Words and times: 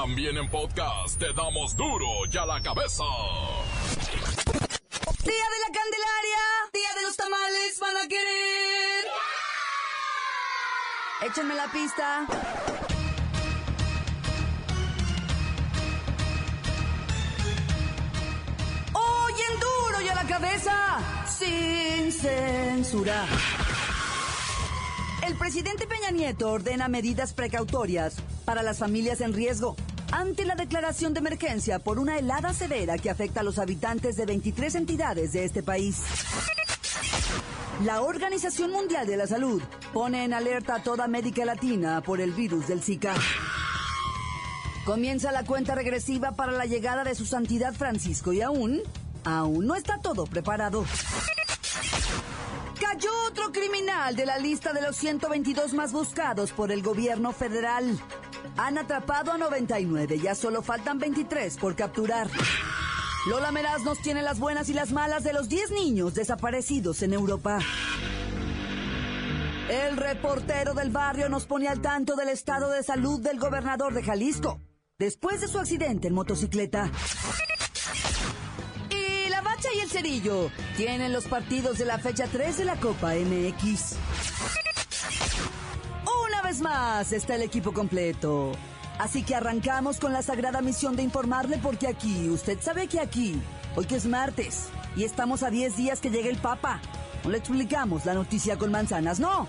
También 0.00 0.38
en 0.38 0.48
podcast 0.48 1.18
te 1.18 1.32
damos 1.32 1.76
duro 1.76 2.06
y 2.32 2.36
a 2.36 2.46
la 2.46 2.62
cabeza. 2.62 3.02
Día 5.24 5.46
de 5.52 5.58
la 5.64 5.70
Candelaria, 5.74 6.44
día 6.72 6.94
de 6.94 7.02
los 7.02 7.16
tamales, 7.16 7.80
van 7.80 7.96
a 7.96 8.06
querer. 8.06 9.04
Échenme 11.26 11.54
la 11.56 11.66
pista. 11.72 12.26
Oyen 18.92 19.60
duro 19.60 20.00
y 20.00 20.08
a 20.08 20.14
la 20.14 20.24
cabeza, 20.28 21.26
sin 21.26 22.12
censura. 22.12 23.26
El 25.28 25.36
presidente 25.36 25.86
Peña 25.86 26.10
Nieto 26.10 26.50
ordena 26.50 26.88
medidas 26.88 27.34
precautorias 27.34 28.16
para 28.46 28.62
las 28.62 28.78
familias 28.78 29.20
en 29.20 29.34
riesgo 29.34 29.76
ante 30.10 30.46
la 30.46 30.54
declaración 30.54 31.12
de 31.12 31.20
emergencia 31.20 31.80
por 31.80 31.98
una 31.98 32.18
helada 32.18 32.54
severa 32.54 32.96
que 32.96 33.10
afecta 33.10 33.40
a 33.40 33.42
los 33.42 33.58
habitantes 33.58 34.16
de 34.16 34.24
23 34.24 34.74
entidades 34.76 35.34
de 35.34 35.44
este 35.44 35.62
país. 35.62 36.00
La 37.84 38.00
Organización 38.00 38.72
Mundial 38.72 39.06
de 39.06 39.18
la 39.18 39.26
Salud 39.26 39.62
pone 39.92 40.24
en 40.24 40.32
alerta 40.32 40.76
a 40.76 40.82
toda 40.82 41.04
América 41.04 41.44
Latina 41.44 42.00
por 42.00 42.22
el 42.22 42.32
virus 42.32 42.66
del 42.66 42.82
Zika. 42.82 43.12
Comienza 44.86 45.30
la 45.30 45.44
cuenta 45.44 45.74
regresiva 45.74 46.32
para 46.32 46.52
la 46.52 46.64
llegada 46.64 47.04
de 47.04 47.14
su 47.14 47.26
santidad 47.26 47.74
Francisco 47.74 48.32
y 48.32 48.40
aún, 48.40 48.80
aún 49.24 49.66
no 49.66 49.74
está 49.74 49.98
todo 49.98 50.24
preparado. 50.24 50.86
Cayó 52.90 53.10
otro 53.26 53.52
criminal 53.52 54.16
de 54.16 54.24
la 54.24 54.38
lista 54.38 54.72
de 54.72 54.80
los 54.80 54.96
122 54.96 55.74
más 55.74 55.92
buscados 55.92 56.52
por 56.52 56.72
el 56.72 56.82
gobierno 56.82 57.32
federal. 57.32 57.98
Han 58.56 58.78
atrapado 58.78 59.30
a 59.30 59.36
99, 59.36 60.18
ya 60.18 60.34
solo 60.34 60.62
faltan 60.62 60.98
23 60.98 61.58
por 61.58 61.76
capturar. 61.76 62.30
Lola 63.28 63.52
Meraz 63.52 63.82
nos 63.82 64.00
tiene 64.00 64.22
las 64.22 64.38
buenas 64.38 64.70
y 64.70 64.72
las 64.72 64.90
malas 64.92 65.22
de 65.22 65.34
los 65.34 65.50
10 65.50 65.72
niños 65.72 66.14
desaparecidos 66.14 67.02
en 67.02 67.12
Europa. 67.12 67.58
El 69.68 69.98
reportero 69.98 70.72
del 70.72 70.88
barrio 70.88 71.28
nos 71.28 71.44
pone 71.44 71.68
al 71.68 71.82
tanto 71.82 72.16
del 72.16 72.30
estado 72.30 72.70
de 72.70 72.82
salud 72.82 73.20
del 73.20 73.38
gobernador 73.38 73.92
de 73.92 74.02
Jalisco, 74.02 74.62
después 74.98 75.42
de 75.42 75.48
su 75.48 75.58
accidente 75.58 76.08
en 76.08 76.14
motocicleta. 76.14 76.90
Tienen 80.76 81.12
los 81.12 81.24
partidos 81.24 81.78
de 81.78 81.84
la 81.84 81.98
fecha 81.98 82.26
3 82.30 82.58
de 82.58 82.64
la 82.64 82.76
Copa 82.76 83.14
MX. 83.14 83.96
Una 86.28 86.42
vez 86.42 86.60
más 86.60 87.12
está 87.12 87.34
el 87.34 87.42
equipo 87.42 87.72
completo. 87.72 88.52
Así 89.00 89.24
que 89.24 89.34
arrancamos 89.34 89.98
con 89.98 90.12
la 90.12 90.22
sagrada 90.22 90.60
misión 90.60 90.94
de 90.94 91.02
informarle 91.02 91.58
porque 91.58 91.88
aquí, 91.88 92.28
usted 92.28 92.60
sabe 92.60 92.86
que 92.86 93.00
aquí, 93.00 93.40
hoy 93.74 93.86
que 93.86 93.96
es 93.96 94.06
martes 94.06 94.68
y 94.94 95.02
estamos 95.02 95.42
a 95.42 95.50
10 95.50 95.76
días 95.76 96.00
que 96.00 96.10
llegue 96.10 96.30
el 96.30 96.38
Papa, 96.38 96.80
no 97.24 97.30
le 97.30 97.38
explicamos 97.38 98.06
la 98.06 98.14
noticia 98.14 98.56
con 98.56 98.70
manzanas, 98.70 99.18
no. 99.18 99.48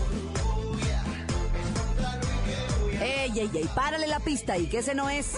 Ey, 3.01 3.31
ey, 3.35 3.49
ey, 3.51 3.69
párale 3.73 4.05
la 4.05 4.19
pista 4.19 4.59
y 4.59 4.67
que 4.67 4.77
ese 4.79 4.93
no 4.93 5.09
es. 5.09 5.33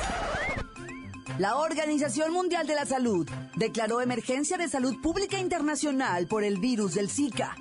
La 1.40 1.56
Organización 1.57 2.34
Mundial 2.34 2.68
de 2.68 2.75
la 2.75 2.85
Salud 2.85 3.25
declaró 3.56 4.01
emergencia 4.01 4.57
de 4.57 4.68
salud 4.68 5.00
pública 5.01 5.40
internacional 5.40 6.28
por 6.28 6.44
el 6.44 6.59
virus 6.59 6.96
del 6.96 7.09
Zika, 7.09 7.56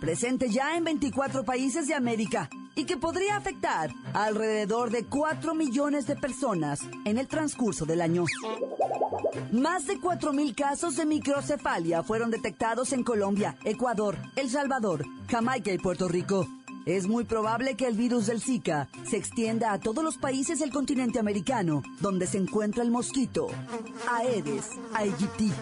presente 0.00 0.48
ya 0.48 0.76
en 0.76 0.84
24 0.84 1.44
países 1.44 1.88
de 1.88 1.94
América 1.94 2.48
y 2.76 2.84
que 2.84 2.96
podría 2.96 3.36
afectar 3.36 3.90
alrededor 4.14 4.90
de 4.90 5.06
4 5.06 5.54
millones 5.54 6.06
de 6.06 6.14
personas 6.14 6.80
en 7.04 7.18
el 7.18 7.26
transcurso 7.26 7.84
del 7.84 8.00
año. 8.00 8.24
Más 9.50 9.86
de 9.86 9.98
4.000 9.98 10.54
casos 10.54 10.94
de 10.94 11.04
microcefalia 11.04 12.04
fueron 12.04 12.30
detectados 12.30 12.92
en 12.92 13.02
Colombia, 13.02 13.56
Ecuador, 13.64 14.16
El 14.36 14.50
Salvador, 14.50 15.04
Jamaica 15.28 15.72
y 15.72 15.78
Puerto 15.78 16.06
Rico. 16.06 16.46
Es 16.88 17.06
muy 17.06 17.24
probable 17.24 17.76
que 17.76 17.86
el 17.86 17.98
virus 17.98 18.28
del 18.28 18.40
Zika 18.40 18.88
se 19.04 19.18
extienda 19.18 19.72
a 19.72 19.78
todos 19.78 20.02
los 20.02 20.16
países 20.16 20.58
del 20.58 20.72
continente 20.72 21.18
americano, 21.18 21.82
donde 22.00 22.26
se 22.26 22.38
encuentra 22.38 22.82
el 22.82 22.90
mosquito, 22.90 23.48
Aedes 24.10 24.70
aegypti. 24.94 25.52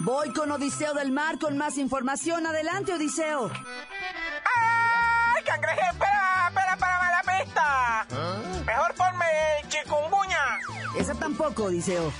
Voy 0.00 0.32
con 0.32 0.50
Odiseo 0.50 0.94
del 0.94 1.12
Mar 1.12 1.38
con 1.38 1.58
más 1.58 1.76
información. 1.76 2.46
Adelante, 2.46 2.94
Odiseo. 2.94 3.50
¡Ay, 3.52 5.44
cangreje! 5.44 5.82
¡Espera, 5.92 6.48
espera, 6.48 6.76
para 6.78 7.10
la 7.10 7.44
pista! 7.44 8.06
Mejor 8.64 8.94
ponme 8.94 9.26
chikungunya. 9.68 10.58
Esa 10.98 11.14
tampoco, 11.16 11.64
Odiseo. 11.64 12.10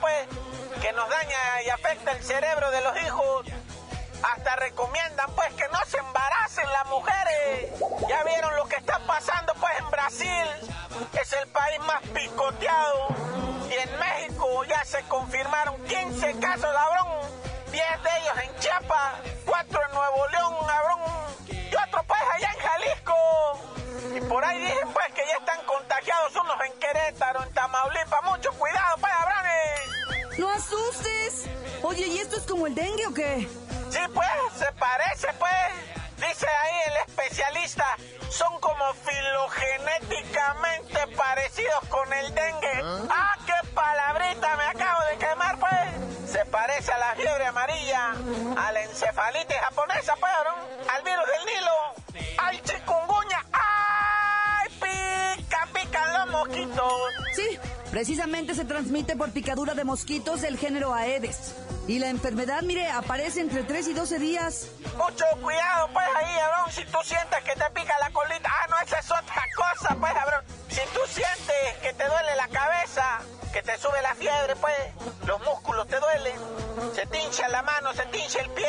Pues 0.00 0.28
que 0.80 0.92
nos 0.92 1.08
daña 1.08 1.62
y 1.64 1.70
afecta 1.70 2.12
el 2.12 2.22
cerebro 2.22 2.70
de 2.70 2.80
los 2.82 3.02
hijos. 3.02 3.46
Hasta 4.22 4.56
recomiendan 4.56 5.30
pues 5.34 5.52
que 5.54 5.66
no 5.68 5.78
se 5.86 5.98
embaracen 5.98 6.70
las 6.70 6.86
mujeres. 6.86 7.72
Ya 8.08 8.22
vieron 8.24 8.54
lo 8.56 8.66
que 8.66 8.76
está 8.76 8.98
pasando 9.06 9.54
pues 9.54 9.72
en 9.78 9.90
Brasil. 9.90 10.46
Es 11.20 11.32
el 11.32 11.48
país 11.48 11.80
más 11.80 12.02
picoteado. 12.14 13.08
Y 13.70 13.74
en 13.74 13.98
México 13.98 14.64
ya 14.64 14.84
se 14.84 15.02
confirmaron 15.04 15.82
15 15.84 16.38
casos, 16.38 16.68
cabrón. 16.74 17.08
10 17.70 18.02
de 18.02 18.18
ellos 18.18 18.38
en 18.42 18.60
Chiapas, 18.60 19.14
4 19.46 19.80
en 19.88 19.94
Nuevo 19.94 20.28
León. 20.28 20.54
Y 21.48 21.76
otro 21.76 22.02
pues 22.04 22.20
allá 22.34 22.50
en 22.52 22.60
Jalisco. 22.60 23.14
Y 24.16 24.20
por 24.22 24.44
ahí 24.44 24.58
dicen 24.58 24.88
pues 24.92 25.09
Oye, 31.90 32.06
¿y 32.06 32.18
esto 32.18 32.36
es 32.36 32.44
como 32.44 32.68
el 32.68 32.74
dengue 32.76 33.04
o 33.08 33.12
qué? 33.12 33.48
Sí, 33.90 33.98
pues, 34.14 34.28
se 34.56 34.70
parece, 34.78 35.26
pues. 35.40 35.50
Dice 36.18 36.46
ahí 36.46 36.76
el 36.86 36.96
especialista, 37.08 37.84
son 38.28 38.60
como 38.60 38.94
filogenéticamente 38.94 41.04
parecidos 41.16 41.80
con 41.88 42.12
el 42.12 42.32
dengue. 42.32 42.84
¡Ah, 43.10 43.36
qué 43.44 43.54
palabrita 43.74 44.56
me 44.56 44.66
acabo 44.66 45.00
de 45.10 45.18
quemar, 45.18 45.58
pues! 45.58 46.30
Se 46.30 46.46
parece 46.46 46.92
a 46.92 46.98
la 46.98 47.16
fiebre 47.16 47.46
amarilla, 47.46 48.14
a 48.56 48.70
la 48.70 48.82
encefalitis 48.82 49.56
japonesa, 49.56 50.14
pues, 50.20 50.32
precisamente 57.90 58.54
se 58.54 58.64
transmite 58.64 59.16
por 59.16 59.32
picadura 59.32 59.74
de 59.74 59.84
mosquitos 59.84 60.40
del 60.40 60.58
género 60.58 60.94
Aedes. 60.94 61.54
Y 61.88 61.98
la 61.98 62.08
enfermedad, 62.08 62.62
mire, 62.62 62.86
aparece 62.88 63.40
entre 63.40 63.64
3 63.64 63.88
y 63.88 63.94
12 63.94 64.18
días. 64.18 64.68
Mucho 64.96 65.24
cuidado, 65.42 65.88
pues, 65.92 66.06
ahí, 66.16 66.38
Abrón, 66.38 66.72
si 66.72 66.84
tú 66.84 66.98
sientes 67.02 67.42
que 67.42 67.52
te 67.52 67.70
pica 67.74 67.94
la 68.00 68.10
colita. 68.10 68.48
Ah, 68.48 68.66
no, 68.70 68.78
esa 68.80 68.98
es 68.98 69.10
otra 69.10 69.42
cosa, 69.56 69.96
pues, 69.98 70.12
Abrón. 70.14 70.44
Si 70.68 70.80
tú 70.94 71.00
sientes 71.08 71.78
que 71.82 71.92
te 71.92 72.04
duele 72.06 72.36
la 72.36 72.48
cabeza, 72.48 73.20
que 73.52 73.62
te 73.62 73.76
sube 73.78 74.00
la 74.02 74.14
fiebre, 74.14 74.54
pues, 74.56 74.74
los 75.26 75.40
músculos 75.40 75.88
te 75.88 75.98
duelen, 75.98 76.36
se 76.94 77.06
te 77.06 77.48
la 77.48 77.62
mano, 77.62 77.92
se 77.92 78.04
te 78.06 78.18
el 78.18 78.50
pie, 78.50 78.66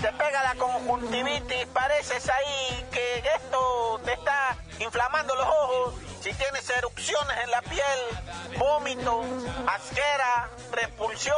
te 0.00 0.12
pega 0.12 0.42
la 0.42 0.54
conjuntivitis, 0.56 1.66
pareces 1.72 2.28
ahí 2.28 2.86
que 2.90 3.18
esto 3.36 4.00
te 4.04 4.12
está 4.12 4.56
inflamando 4.80 5.34
los 5.34 5.46
ojos, 5.46 5.94
si 6.20 6.32
tienes 6.32 6.68
erupciones 6.70 7.36
en 7.44 7.50
la 7.50 7.62
piel, 7.62 8.58
vómito, 8.58 9.22
asquera, 9.66 10.50
repulsión, 10.72 11.36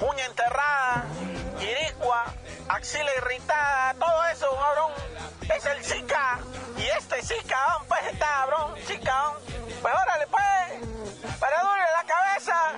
uña 0.00 0.24
enterrada, 0.26 1.04
iricua, 1.60 2.24
axila 2.68 3.10
irritada, 3.18 3.94
todo 3.94 4.24
eso, 4.32 4.46
cabrón, 4.56 4.92
es 5.56 5.66
el 5.66 5.84
Zika. 5.84 6.40
Y 6.78 6.82
este 6.98 7.22
Zika, 7.22 7.82
pues 7.86 8.00
está, 8.12 8.26
cabrón, 8.26 8.74
Zika, 8.86 9.32
pues 9.82 9.94
órale, 9.94 10.26
pues, 10.30 11.38
para 11.38 11.60
dure 11.60 11.82
la 11.96 12.04
cabeza, 12.06 12.72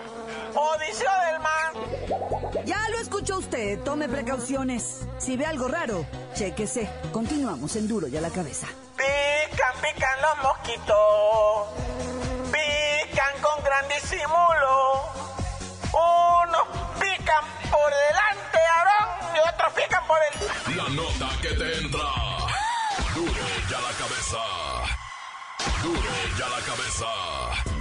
Odiseo 0.54 1.10
del 1.30 1.40
mar. 1.40 2.64
Ya 2.64 2.88
lo 2.90 2.98
escuchó 2.98 3.38
usted, 3.38 3.78
tome 3.84 4.08
precauciones. 4.08 5.06
Si 5.18 5.36
ve 5.36 5.46
algo 5.46 5.68
raro, 5.68 6.04
chéquese. 6.34 6.90
Continuamos 7.12 7.76
en 7.76 7.86
Duro 7.86 8.08
y 8.08 8.16
a 8.16 8.20
la 8.20 8.30
cabeza. 8.30 8.66
Pican, 9.96 10.20
los 10.20 10.36
mosquitos, 10.42 11.68
pican 12.52 13.40
con 13.40 13.64
gran 13.64 13.88
disimulo. 13.88 15.10
Unos 15.90 16.68
pican 17.00 17.44
por 17.70 17.90
delante, 17.90 18.58
cabrón, 18.74 19.08
y 19.34 19.38
otros 19.48 19.72
pican 19.72 20.06
por 20.06 20.18
el... 20.20 20.76
La 20.76 20.88
nota 20.90 21.28
que 21.40 21.48
te 21.48 21.78
entra. 21.78 22.10
Duro 23.14 23.46
ya 23.70 23.80
la 23.80 23.92
cabeza. 23.96 24.42
Duro 25.82 26.12
ya 26.38 26.48
la 26.50 26.60
cabeza. 26.60 27.75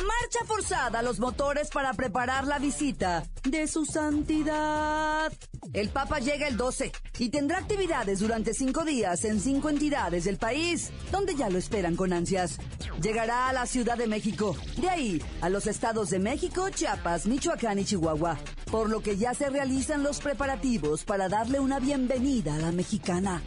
Marcha 0.00 0.44
forzada 0.46 1.02
los 1.02 1.18
motores 1.18 1.70
para 1.70 1.92
preparar 1.92 2.46
la 2.46 2.58
visita 2.58 3.24
de 3.44 3.66
su 3.66 3.84
santidad. 3.84 5.32
El 5.72 5.88
Papa 5.90 6.18
llega 6.18 6.46
el 6.46 6.56
12 6.56 6.92
y 7.18 7.30
tendrá 7.30 7.58
actividades 7.58 8.20
durante 8.20 8.54
cinco 8.54 8.84
días 8.84 9.24
en 9.24 9.40
cinco 9.40 9.68
entidades 9.70 10.24
del 10.24 10.38
país, 10.38 10.90
donde 11.10 11.34
ya 11.34 11.50
lo 11.50 11.58
esperan 11.58 11.96
con 11.96 12.12
ansias. 12.12 12.58
Llegará 13.02 13.48
a 13.48 13.52
la 13.52 13.66
Ciudad 13.66 13.98
de 13.98 14.06
México, 14.06 14.56
de 14.76 14.88
ahí 14.88 15.22
a 15.40 15.48
los 15.48 15.66
estados 15.66 16.10
de 16.10 16.18
México, 16.18 16.70
Chiapas, 16.70 17.26
Michoacán 17.26 17.78
y 17.78 17.84
Chihuahua, 17.84 18.38
por 18.70 18.88
lo 18.88 19.00
que 19.00 19.16
ya 19.16 19.34
se 19.34 19.50
realizan 19.50 20.02
los 20.02 20.20
preparativos 20.20 21.04
para 21.04 21.28
darle 21.28 21.60
una 21.60 21.80
bienvenida 21.80 22.54
a 22.54 22.58
la 22.58 22.72
mexicana. 22.72 23.42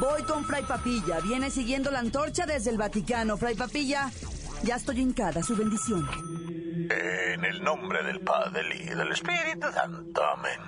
Voy 0.00 0.22
con 0.24 0.44
Fray 0.44 0.64
Papilla, 0.64 1.20
viene 1.20 1.50
siguiendo 1.50 1.90
la 1.90 2.00
antorcha 2.00 2.46
desde 2.46 2.70
el 2.70 2.78
Vaticano. 2.78 3.36
Fray 3.36 3.54
Papilla, 3.54 4.10
ya 4.64 4.76
estoy 4.76 5.00
hincada, 5.00 5.42
su 5.42 5.56
bendición. 5.56 6.08
En 6.90 7.44
el 7.44 7.62
nombre 7.62 8.02
del 8.02 8.20
Padre 8.20 8.62
y 8.76 8.84
del 8.86 9.12
Espíritu 9.12 9.70
Santo. 9.72 10.22
Amén. 10.24 10.60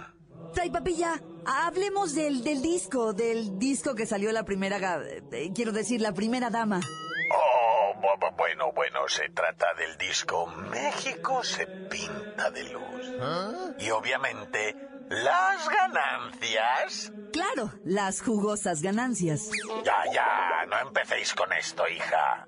Fray 0.55 0.71
Papilla, 0.71 1.21
hablemos 1.45 2.15
del, 2.15 2.43
del 2.43 2.63
disco, 2.63 3.13
del 3.13 3.59
disco 3.59 3.95
que 3.95 4.07
salió 4.07 4.33
la 4.33 4.45
primera, 4.45 5.01
eh, 5.33 5.51
quiero 5.55 5.73
decir, 5.73 6.01
la 6.01 6.13
primera 6.13 6.49
dama. 6.51 6.81
Oh, 7.35 7.95
bu- 8.01 8.19
bu- 8.21 8.37
bueno, 8.37 8.73
bueno, 8.73 9.01
se 9.09 9.29
trata 9.31 9.67
del 9.77 9.99
disco 9.99 10.47
México 10.47 11.43
se 11.45 11.67
pinta 11.67 12.51
de 12.51 12.65
luz. 12.73 13.75
Y 13.79 13.91
obviamente, 13.91 14.75
las 15.11 15.69
ganancias. 15.69 17.13
Claro, 17.33 17.73
las 17.85 18.23
jugosas 18.23 18.81
ganancias. 18.81 19.51
Ya, 19.85 20.05
ya, 20.13 20.65
no 20.71 20.79
empecéis 20.89 21.35
con 21.35 21.53
esto, 21.53 21.87
hija. 21.89 22.47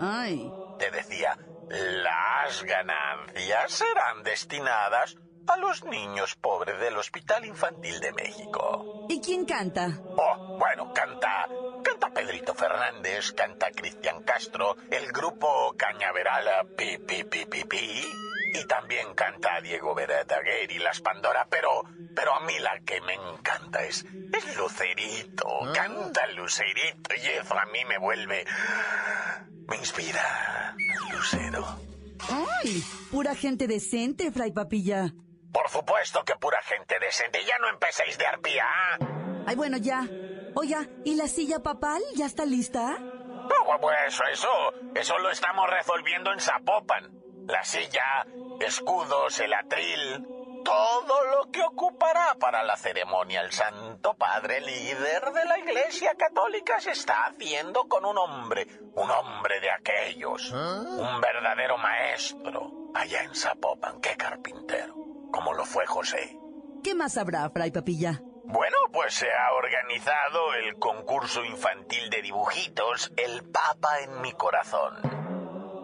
Ay, 0.00 0.50
Te 0.78 0.90
decía, 0.90 1.36
las 1.68 2.62
ganancias 2.62 3.72
serán 3.72 4.22
destinadas 4.22 5.16
a 5.46 5.56
los 5.58 5.84
niños 5.84 6.34
pobres 6.36 6.78
del 6.80 6.96
Hospital 6.96 7.44
Infantil 7.44 8.00
de 8.00 8.12
México. 8.12 9.06
¿y 9.08 9.20
quién 9.20 9.44
canta? 9.44 10.00
Oh, 10.16 10.56
bueno, 10.58 10.92
canta, 10.92 11.48
canta 11.82 12.10
Pedrito 12.10 12.54
Fernández, 12.54 13.32
canta 13.32 13.70
Cristian 13.70 14.22
Castro, 14.22 14.76
el 14.90 15.12
grupo 15.12 15.74
Cañaveral 15.76 16.68
Pi 16.76 16.98
Pi 16.98 17.24
Pi 17.24 17.44
Pi 17.46 17.64
Pi, 17.64 18.04
y 18.54 18.66
también 18.66 19.14
canta 19.14 19.60
Diego 19.60 19.94
Verdaguer 19.94 20.70
y 20.70 20.78
las 20.78 21.00
Pandora, 21.00 21.46
pero, 21.50 21.84
pero 22.14 22.34
a 22.34 22.40
mí 22.40 22.58
la 22.60 22.80
que 22.80 23.00
me 23.02 23.14
encanta 23.14 23.82
es, 23.84 24.04
es 24.32 24.56
Lucerito, 24.56 25.46
canta 25.74 26.26
Lucerito, 26.28 27.14
y 27.14 27.26
eso 27.26 27.54
a 27.58 27.66
mí 27.66 27.84
me 27.88 27.98
vuelve, 27.98 28.44
me 29.68 29.76
inspira, 29.76 30.74
Lucero. 31.12 31.64
Ay, 32.30 32.82
pura 33.10 33.34
gente 33.34 33.66
decente, 33.66 34.30
Fray 34.32 34.52
Papilla. 34.52 35.12
Por 35.54 35.70
supuesto 35.70 36.24
que 36.24 36.34
pura 36.34 36.60
gente 36.62 36.98
decente, 36.98 37.44
ya 37.44 37.56
no 37.60 37.68
empecéis 37.68 38.18
de 38.18 38.26
arpía, 38.26 38.64
¿ah? 38.66 38.98
Ay, 39.46 39.54
bueno, 39.54 39.76
ya. 39.76 40.02
Oiga, 40.56 40.88
¿y 41.04 41.14
la 41.14 41.28
silla 41.28 41.60
papal 41.60 42.02
ya 42.16 42.26
está 42.26 42.44
lista? 42.44 42.98
No, 42.98 43.80
pues 43.80 43.96
eso, 44.08 44.24
eso, 44.32 44.48
eso 44.96 45.18
lo 45.18 45.30
estamos 45.30 45.70
resolviendo 45.70 46.32
en 46.32 46.40
Zapopan. 46.40 47.12
La 47.46 47.62
silla, 47.62 48.26
escudos, 48.60 49.38
el 49.38 49.52
atril, 49.52 50.26
todo 50.64 51.24
lo 51.36 51.50
que 51.52 51.62
ocupará 51.62 52.34
para 52.40 52.64
la 52.64 52.76
ceremonia 52.76 53.42
el 53.42 53.52
Santo 53.52 54.14
Padre, 54.14 54.60
líder 54.60 55.22
de 55.32 55.44
la 55.44 55.58
Iglesia 55.58 56.14
Católica, 56.18 56.80
se 56.80 56.92
está 56.92 57.26
haciendo 57.26 57.84
con 57.84 58.04
un 58.04 58.18
hombre, 58.18 58.66
un 58.94 59.10
hombre 59.10 59.60
de 59.60 59.70
aquellos, 59.70 60.50
un 60.50 61.20
verdadero 61.20 61.76
maestro, 61.78 62.90
allá 62.94 63.22
en 63.22 63.34
Zapopan, 63.34 64.00
qué 64.00 64.16
carpintero, 64.16 64.94
como 65.34 65.52
lo 65.52 65.64
fue 65.64 65.84
José. 65.86 66.38
¿Qué 66.84 66.94
más 66.94 67.16
habrá, 67.18 67.50
Fray 67.50 67.70
Papilla? 67.72 68.20
Bueno, 68.46 68.76
pues 68.92 69.14
se 69.14 69.26
ha 69.32 69.52
organizado 69.54 70.54
el 70.54 70.78
concurso 70.78 71.44
infantil 71.44 72.08
de 72.10 72.22
dibujitos 72.22 73.12
El 73.16 73.42
Papa 73.50 74.00
en 74.00 74.20
mi 74.20 74.32
corazón. 74.32 74.94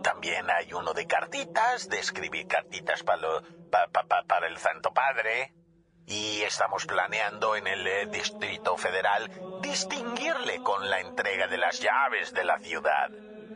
También 0.05 0.49
hay 0.51 0.73
uno 0.73 0.93
de 0.93 1.07
cartitas, 1.07 1.89
de 1.89 1.99
escribir 1.99 2.47
cartitas 2.47 3.03
para, 3.03 3.19
lo- 3.23 3.43
pa- 3.71 3.89
pa- 3.93 4.05
pa- 4.05 4.25
para 4.27 4.47
el 4.47 4.59
Santo 4.59 4.93
Padre. 4.93 5.55
Y 6.07 6.43
estamos 6.43 6.87
planeando 6.87 7.57
en 7.57 7.67
el 7.67 7.87
eh, 7.87 8.07
Distrito 8.07 8.77
Federal 8.77 9.31
distinguirle 9.63 10.63
con 10.63 10.89
la 10.91 11.01
entrega 11.01 11.47
de 11.47 11.59
las 11.59 11.81
llaves 11.81 12.33
de 12.33 12.45
la 12.45 12.59
ciudad. 12.59 13.09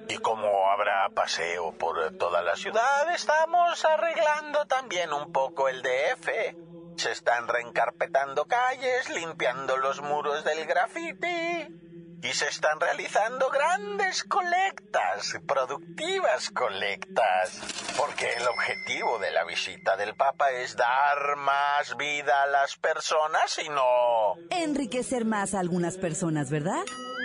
Y 0.08 0.18
como 0.18 0.70
habrá 0.70 1.08
paseo 1.14 1.72
por 1.72 2.16
toda 2.18 2.42
la 2.42 2.56
ciudad, 2.56 3.14
estamos 3.14 3.84
arreglando 3.84 4.66
también 4.66 5.12
un 5.12 5.32
poco 5.32 5.68
el 5.68 5.82
DF. 5.82 6.28
Se 6.96 7.10
están 7.10 7.48
reencarpetando 7.48 8.44
calles, 8.44 9.08
limpiando 9.10 9.76
los 9.78 10.00
muros 10.02 10.44
del 10.44 10.66
graffiti. 10.66 11.68
Y 12.22 12.32
se 12.32 12.48
están 12.48 12.80
realizando 12.80 13.50
grandes 13.50 14.24
colectas, 14.24 15.38
productivas 15.46 16.50
colectas. 16.50 17.60
Porque 17.98 18.32
el 18.32 18.48
objetivo 18.48 19.18
de 19.18 19.30
la 19.30 19.44
visita 19.44 19.96
del 19.96 20.14
Papa 20.14 20.50
es 20.50 20.74
dar 20.74 21.36
más 21.36 21.96
vida 21.98 22.42
a 22.42 22.46
las 22.46 22.76
personas 22.76 23.58
y 23.58 23.68
no... 23.68 24.36
Enriquecer 24.50 25.26
más 25.26 25.54
a 25.54 25.60
algunas 25.60 25.98
personas, 25.98 26.50
¿verdad? 26.50 26.84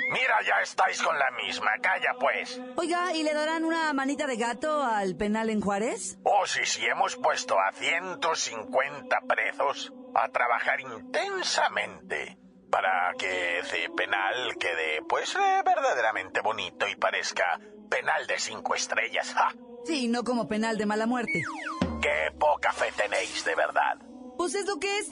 Mira, 0.09 0.41
ya 0.43 0.61
estáis 0.63 1.01
con 1.03 1.17
la 1.19 1.29
misma. 1.43 1.69
Calla, 1.81 2.15
pues. 2.19 2.59
Oiga, 2.77 3.13
¿y 3.13 3.21
le 3.23 3.33
darán 3.33 3.63
una 3.63 3.93
manita 3.93 4.25
de 4.25 4.37
gato 4.37 4.83
al 4.83 5.15
penal 5.15 5.51
en 5.51 5.61
Juárez? 5.61 6.17
Oh, 6.23 6.47
sí, 6.47 6.61
sí, 6.65 6.83
hemos 6.85 7.15
puesto 7.15 7.59
a 7.59 7.71
150 7.71 9.21
presos 9.27 9.93
a 10.15 10.27
trabajar 10.29 10.81
intensamente 10.81 12.37
para 12.71 13.13
que 13.19 13.59
ese 13.59 13.89
penal 13.95 14.55
quede, 14.59 15.01
pues, 15.07 15.35
eh, 15.35 15.61
verdaderamente 15.63 16.41
bonito 16.41 16.87
y 16.87 16.95
parezca 16.95 17.59
penal 17.89 18.25
de 18.25 18.39
cinco 18.39 18.73
estrellas. 18.73 19.33
¡Ja! 19.33 19.53
Sí, 19.85 20.07
no 20.07 20.23
como 20.23 20.47
penal 20.47 20.77
de 20.77 20.85
mala 20.87 21.05
muerte. 21.05 21.43
¡Qué 22.01 22.31
poca 22.39 22.71
fe 22.71 22.91
tenéis, 22.95 23.45
de 23.45 23.53
verdad! 23.55 23.97
Pues 24.37 24.55
es 24.55 24.65
lo 24.65 24.79
que 24.79 24.99
es. 24.99 25.07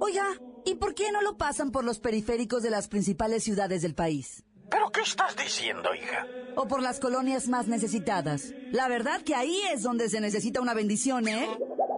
Oiga, 0.00 0.26
¿y 0.64 0.74
por 0.76 0.94
qué 0.94 1.10
no 1.12 1.20
lo 1.22 1.36
pasan 1.36 1.70
por 1.70 1.84
los 1.84 1.98
periféricos 2.00 2.62
de 2.62 2.70
las 2.70 2.88
principales 2.88 3.44
ciudades 3.44 3.82
del 3.82 3.94
país? 3.94 4.44
¿Pero 4.70 4.90
qué 4.90 5.00
estás 5.00 5.36
diciendo, 5.36 5.94
hija? 5.94 6.26
O 6.56 6.68
por 6.68 6.80
las 6.80 7.00
colonias 7.00 7.48
más 7.48 7.66
necesitadas. 7.66 8.52
La 8.70 8.88
verdad 8.88 9.22
que 9.22 9.34
ahí 9.34 9.60
es 9.72 9.82
donde 9.82 10.08
se 10.08 10.20
necesita 10.20 10.60
una 10.60 10.74
bendición, 10.74 11.26
¿eh? 11.26 11.48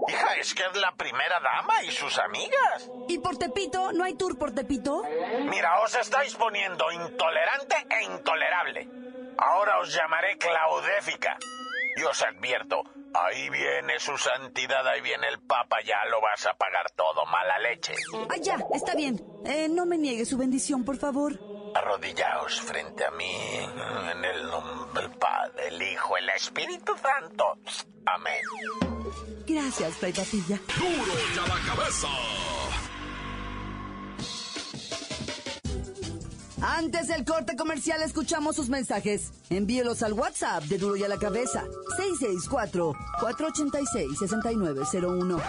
Hija, 0.09 0.35
es 0.41 0.55
que 0.55 0.63
es 0.65 0.77
la 0.81 0.95
primera 0.97 1.39
dama 1.41 1.83
y 1.85 1.91
sus 1.91 2.19
amigas. 2.19 2.91
¿Y 3.09 3.19
por 3.19 3.37
Tepito? 3.37 3.93
¿No 3.93 4.05
hay 4.05 4.15
tour 4.15 4.39
por 4.39 4.53
Tepito? 4.53 5.03
Mira, 5.49 5.81
os 5.81 5.95
estáis 5.95 6.35
poniendo 6.35 6.91
intolerante 6.93 7.77
e 7.91 8.05
intolerable. 8.05 8.89
Ahora 9.39 9.79
os 9.81 9.95
llamaré 9.95 10.39
Claudéfica. 10.39 11.39
Y 11.97 12.03
os 12.03 12.23
advierto, 12.23 12.83
ahí 13.15 13.51
viene 13.51 13.99
su 13.99 14.17
santidad, 14.17 14.87
ahí 14.87 15.01
viene 15.03 15.29
el 15.29 15.41
Papa, 15.41 15.77
ya 15.85 16.05
lo 16.11 16.21
vas 16.21 16.47
a 16.47 16.55
pagar 16.55 16.91
todo, 16.97 17.27
mala 17.27 17.59
leche. 17.59 17.95
Ah, 18.31 18.37
ya, 18.41 18.57
está 18.73 18.95
bien. 18.95 19.23
Eh, 19.45 19.69
no 19.69 19.85
me 19.85 19.99
niegue 19.99 20.25
su 20.25 20.39
bendición, 20.39 20.85
por 20.85 20.97
favor. 20.97 21.39
Arrodillaos 21.75 22.61
frente 22.61 23.05
a 23.05 23.11
mí 23.11 23.35
en 24.11 24.25
el 24.25 24.47
nombre 24.47 25.03
del 25.03 25.11
Padre, 25.19 25.69
el 25.69 25.83
Hijo, 25.83 26.17
el 26.17 26.29
Espíritu 26.31 26.97
Santo. 26.97 27.59
Amén. 28.07 28.43
Gracias, 29.47 29.97
Fray 29.97 30.13
Papilla. 30.13 30.61
Duro 30.79 31.13
ya 31.35 31.43
la 31.43 31.75
cabeza. 31.75 32.09
Antes 36.65 37.09
del 37.09 37.25
corte 37.25 37.57
comercial 37.57 38.03
escuchamos 38.03 38.55
sus 38.55 38.69
mensajes. 38.69 39.33
Envíelos 39.51 40.05
al 40.05 40.13
WhatsApp 40.13 40.63
de 40.65 40.79
Duro 40.79 40.95
y 40.95 41.03
a 41.03 41.09
la 41.09 41.17
Cabeza. 41.17 41.65
664-486-6901. 43.21 45.43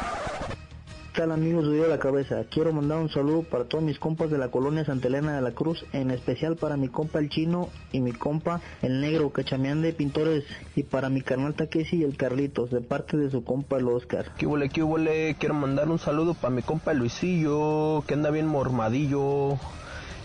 ¿Qué 1.13 1.22
tal 1.22 1.32
amigos 1.32 1.65
de 1.65 1.75
Duro 1.75 1.86
a 1.86 1.89
la 1.89 2.00
Cabeza? 2.00 2.43
Quiero 2.50 2.74
mandar 2.74 2.98
un 2.98 3.10
saludo 3.10 3.43
para 3.43 3.65
todos 3.65 3.84
mis 3.84 4.00
compas 4.00 4.32
de 4.32 4.39
la 4.39 4.50
colonia 4.50 4.86
Santa 4.86 5.08
Elena 5.08 5.36
de 5.36 5.43
la 5.43 5.51
Cruz, 5.51 5.86
en 5.93 6.10
especial 6.10 6.55
para 6.55 6.77
mi 6.77 6.88
compa 6.88 7.20
el 7.20 7.29
chino 7.29 7.70
y 7.91 8.00
mi 8.00 8.12
compa 8.12 8.60
el 8.82 9.00
negro 9.00 9.29
cachameán 9.29 9.84
de 9.84 9.93
pintores 9.93 10.43
y 10.75 10.82
para 10.82 11.10
mi 11.10 11.22
carnal 11.22 11.53
Takeshi 11.53 11.98
y 11.98 12.03
el 12.03 12.17
Carlitos, 12.17 12.72
de 12.72 12.82
parte 12.82 13.17
de 13.17 13.29
su 13.29 13.43
compa 13.43 13.77
el 13.77 13.88
Oscar. 13.88 14.34
¿Qué 14.36 14.48
huele, 14.48 14.70
qué 14.70 14.82
huele? 14.82 15.36
Quiero 15.38 15.53
mandar 15.53 15.89
un 15.89 16.00
saludo 16.00 16.34
para 16.34 16.50
mi 16.50 16.63
compa 16.63 16.91
el 16.91 16.98
Luisillo, 16.98 18.03
que 18.08 18.15
anda 18.15 18.32
bien 18.32 18.48
mormadillo. 18.48 19.60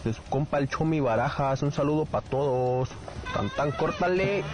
De 0.05 0.13
su 0.13 0.23
compa 0.25 0.59
el 0.59 0.69
Chomi 0.69 1.01
Barajas, 1.01 1.63
un 1.63 1.73
saludo 1.73 2.07
para 2.07 2.25
todos. 2.27 2.89
Tan 3.35 3.51
tan, 3.51 3.73
córtale. 3.73 4.45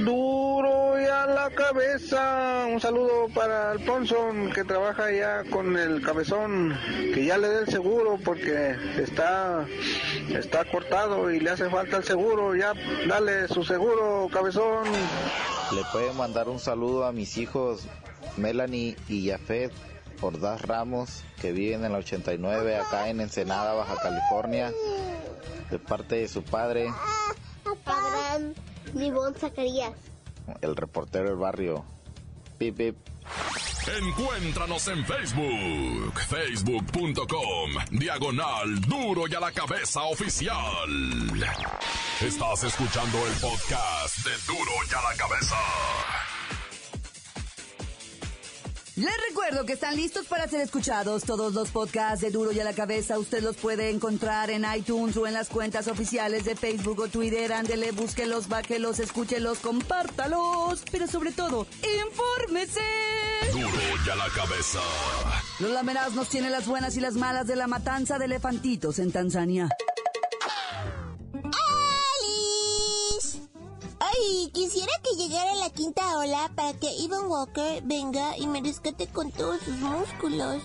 Duro 0.00 1.00
y 1.00 1.04
a 1.06 1.26
la 1.26 1.50
cabeza. 1.50 2.66
Un 2.70 2.80
saludo 2.80 3.28
para 3.34 3.70
Alfonso 3.70 4.16
que 4.54 4.64
trabaja 4.64 5.10
ya 5.12 5.44
con 5.50 5.76
el 5.76 6.02
cabezón, 6.02 6.76
que 7.14 7.24
ya 7.24 7.38
le 7.38 7.48
dé 7.48 7.60
el 7.60 7.68
seguro 7.68 8.18
porque 8.24 8.76
está 8.98 9.64
está 10.28 10.64
cortado 10.64 11.30
y 11.30 11.40
le 11.40 11.50
hace 11.50 11.70
falta 11.70 11.98
el 11.98 12.04
seguro. 12.04 12.54
Ya 12.54 12.72
dale 13.06 13.48
su 13.48 13.64
seguro, 13.64 14.28
cabezón. 14.32 14.84
Le 15.74 15.82
pueden 15.92 16.16
mandar 16.16 16.48
un 16.48 16.58
saludo 16.58 17.04
a 17.06 17.12
mis 17.12 17.38
hijos 17.38 17.86
Melanie 18.36 18.96
y 19.08 19.30
Jafet 19.30 19.72
Ordaz 20.24 20.62
Ramos, 20.62 21.22
que 21.40 21.52
viven 21.52 21.84
en 21.84 21.92
la 21.92 21.98
89 21.98 22.76
acá 22.76 23.08
en 23.08 23.20
Ensenada, 23.20 23.74
Baja 23.74 23.96
California, 24.02 24.72
de 25.70 25.78
parte 25.78 26.16
de 26.16 26.28
su 26.28 26.42
padre, 26.42 26.88
Abraham 27.64 28.54
Ribón 28.94 29.34
Zacarías. 29.34 29.92
el 30.60 30.76
reportero 30.76 31.28
del 31.28 31.36
barrio. 31.36 31.84
Pip, 32.58 32.76
pip. 32.76 32.96
Encuéntranos 33.86 34.88
en 34.88 35.04
Facebook, 35.04 36.18
facebook.com, 36.20 37.70
diagonal 37.90 38.80
duro 38.80 39.24
y 39.28 39.34
a 39.34 39.40
la 39.40 39.52
cabeza 39.52 40.04
oficial. 40.04 40.56
Estás 42.22 42.64
escuchando 42.64 43.18
el 43.26 43.32
podcast 43.34 44.18
de 44.24 44.30
Duro 44.46 44.72
y 44.90 44.94
a 44.94 45.02
la 45.02 45.16
cabeza. 45.16 45.56
Les 48.96 49.12
recuerdo 49.28 49.66
que 49.66 49.72
están 49.72 49.96
listos 49.96 50.26
para 50.26 50.46
ser 50.46 50.60
escuchados. 50.60 51.24
Todos 51.24 51.52
los 51.52 51.70
podcasts 51.70 52.20
de 52.20 52.30
Duro 52.30 52.52
y 52.52 52.60
a 52.60 52.64
la 52.64 52.74
Cabeza 52.74 53.18
usted 53.18 53.42
los 53.42 53.56
puede 53.56 53.90
encontrar 53.90 54.50
en 54.50 54.64
iTunes 54.72 55.16
o 55.16 55.26
en 55.26 55.34
las 55.34 55.48
cuentas 55.48 55.88
oficiales 55.88 56.44
de 56.44 56.54
Facebook 56.54 57.00
o 57.00 57.08
Twitter. 57.08 57.52
Ándele, 57.52 57.90
búsquelos, 57.90 58.46
bájelos, 58.46 59.00
escúchelos, 59.00 59.58
compártalos. 59.58 60.84
Pero 60.92 61.08
sobre 61.08 61.32
todo, 61.32 61.66
infórmese. 61.82 62.80
Duro 63.52 63.68
y 64.06 64.10
a 64.10 64.14
la 64.14 64.28
cabeza. 64.28 64.80
Los 65.58 65.72
Lameras 65.72 66.12
nos 66.14 66.28
tiene 66.28 66.48
las 66.48 66.68
buenas 66.68 66.96
y 66.96 67.00
las 67.00 67.14
malas 67.14 67.48
de 67.48 67.56
la 67.56 67.66
matanza 67.66 68.18
de 68.18 68.26
elefantitos 68.26 69.00
en 69.00 69.10
Tanzania. 69.10 69.70
Que 75.24 75.30
llegara 75.30 75.54
la 75.54 75.70
quinta 75.70 76.18
ola 76.18 76.50
para 76.54 76.74
que 76.74 76.92
Ivan 76.98 77.26
Walker 77.26 77.82
venga 77.84 78.36
y 78.36 78.46
me 78.46 78.60
rescate 78.60 79.06
con 79.06 79.30
todos 79.30 79.60
sus 79.62 79.76
músculos. 79.76 80.62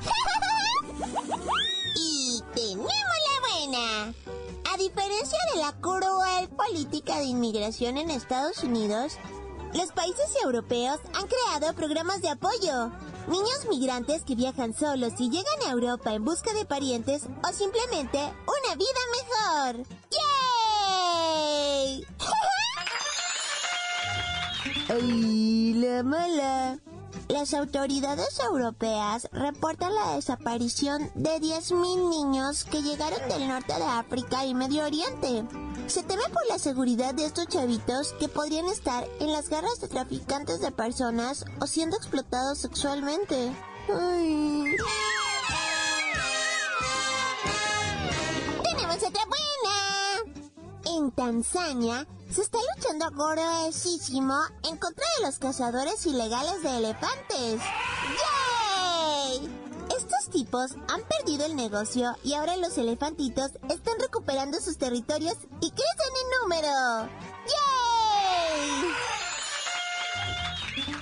y 1.96 2.42
tenemos 2.54 2.86
la 2.86 3.40
buena. 3.48 4.14
A 4.72 4.76
diferencia 4.78 5.38
de 5.52 5.60
la 5.60 5.72
cruel 5.80 6.48
política 6.48 7.18
de 7.18 7.24
inmigración 7.24 7.98
en 7.98 8.10
Estados 8.10 8.62
Unidos, 8.62 9.18
los 9.74 9.92
países 9.92 10.30
europeos 10.42 11.00
han 11.12 11.26
creado 11.26 11.74
programas 11.74 12.22
de 12.22 12.30
apoyo. 12.30 12.90
Niños 13.28 13.66
migrantes 13.68 14.22
que 14.22 14.34
viajan 14.34 14.74
solos 14.74 15.12
y 15.18 15.28
llegan 15.30 15.62
a 15.66 15.72
Europa 15.72 16.14
en 16.14 16.24
busca 16.24 16.54
de 16.54 16.64
parientes 16.64 17.24
o 17.24 17.52
simplemente 17.52 18.18
una 18.18 18.76
vida 18.76 19.00
mejor. 19.12 19.86
¡Yay! 21.76 22.06
¡Ay, 24.88 25.74
la 25.74 26.02
mala! 26.02 26.78
Las 27.28 27.54
autoridades 27.54 28.38
europeas 28.40 29.28
reportan 29.32 29.94
la 29.94 30.16
desaparición 30.16 31.10
de 31.14 31.40
10.000 31.40 32.10
niños 32.10 32.64
que 32.64 32.82
llegaron 32.82 33.26
del 33.28 33.48
norte 33.48 33.72
de 33.74 33.84
África 33.84 34.44
y 34.44 34.54
Medio 34.54 34.84
Oriente. 34.84 35.44
Se 35.86 36.02
teme 36.02 36.22
por 36.32 36.46
la 36.48 36.58
seguridad 36.58 37.14
de 37.14 37.24
estos 37.24 37.46
chavitos 37.46 38.14
que 38.20 38.28
podrían 38.28 38.66
estar 38.66 39.06
en 39.20 39.32
las 39.32 39.48
garras 39.48 39.80
de 39.80 39.88
traficantes 39.88 40.60
de 40.60 40.70
personas 40.70 41.44
o 41.60 41.66
siendo 41.66 41.96
explotados 41.96 42.58
sexualmente. 42.58 43.52
Ay. 43.88 44.76
¡Tenemos 48.64 48.96
otra 48.96 49.22
buena! 49.26 50.36
En 50.84 51.10
Tanzania 51.10 52.06
se 52.34 52.42
está 52.42 52.58
luchando 52.74 53.10
gruesísimo 53.12 54.34
en 54.64 54.76
contra 54.76 55.04
de 55.18 55.26
los 55.26 55.38
cazadores 55.38 56.04
ilegales 56.04 56.64
de 56.64 56.78
elefantes. 56.78 57.60
¡Yay! 58.18 59.48
Estos 59.96 60.30
tipos 60.32 60.72
han 60.88 61.02
perdido 61.04 61.46
el 61.46 61.54
negocio 61.54 62.16
y 62.24 62.34
ahora 62.34 62.56
los 62.56 62.76
elefantitos 62.76 63.52
están 63.70 64.00
recuperando 64.00 64.60
sus 64.60 64.78
territorios 64.78 65.36
y 65.60 65.70
crecen 65.70 66.12
en 66.22 66.28
número. 66.42 67.08
¡Yay! 68.50 68.94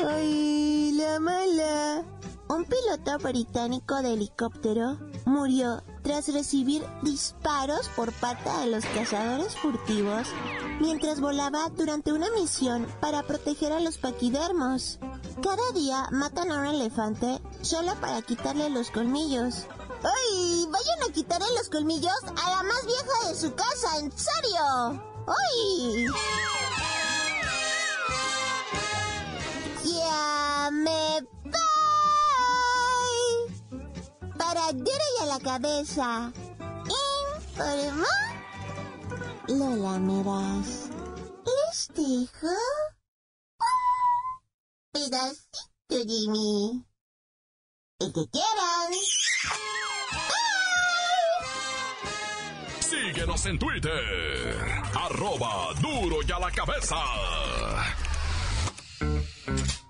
¡Ay, 0.07 0.93
la 0.93 1.19
mala! 1.19 2.05
Un 2.49 2.67
piloto 2.67 3.17
británico 3.19 4.03
de 4.03 4.13
helicóptero 4.13 4.99
murió 5.25 5.83
tras 6.03 6.29
recibir 6.29 6.85
disparos 7.03 7.89
por 7.97 8.13
parte 8.13 8.51
de 8.61 8.67
los 8.67 8.85
cazadores 8.87 9.57
furtivos 9.57 10.29
mientras 10.81 11.21
volaba 11.21 11.69
durante 11.71 12.13
una 12.13 12.31
misión 12.31 12.87
para 13.01 13.23
proteger 13.23 13.73
a 13.73 13.81
los 13.81 13.99
paquidermos. 13.99 14.99
Cada 15.43 15.73
día 15.75 16.09
matan 16.11 16.51
a 16.51 16.61
un 16.61 16.67
elefante 16.67 17.41
solo 17.63 17.95
para 18.01 18.23
quitarle 18.23 18.69
los 18.71 18.91
colmillos. 18.91 19.67
¡Ay! 20.03 20.67
Vayan 20.69 21.09
a 21.09 21.13
quitarle 21.13 21.47
los 21.57 21.69
colmillos 21.69 22.13
a 22.25 22.51
la 22.51 22.63
más 22.63 22.87
vieja 22.87 23.29
de 23.29 23.35
su 23.35 23.55
casa, 23.55 23.99
en 23.99 24.13
serio. 24.13 25.03
¡Ay! 25.27 26.07
Ya 29.85 30.71
me 30.73 31.27
Para 34.63 34.75
duro 34.75 35.05
y 35.19 35.23
a 35.23 35.27
la 35.27 35.41
cabeza. 35.41 36.33
Informó 37.49 38.07
Lola 39.49 39.99
Meras. 39.99 40.91
Les 41.45 41.89
dejo 41.95 42.47
un 43.59 43.73
pedacito 44.93 45.59
de 45.89 46.05
mí. 46.05 46.85
El 47.99 48.13
que 48.13 48.29
quieran. 48.31 48.93
Síguenos 52.81 53.47
en 53.47 53.59
Twitter, 53.59 54.83
arroba 54.95 55.75
duro 55.81 56.19
y 56.27 56.31
a 56.31 56.39
la 56.39 56.51
cabeza. 56.53 56.97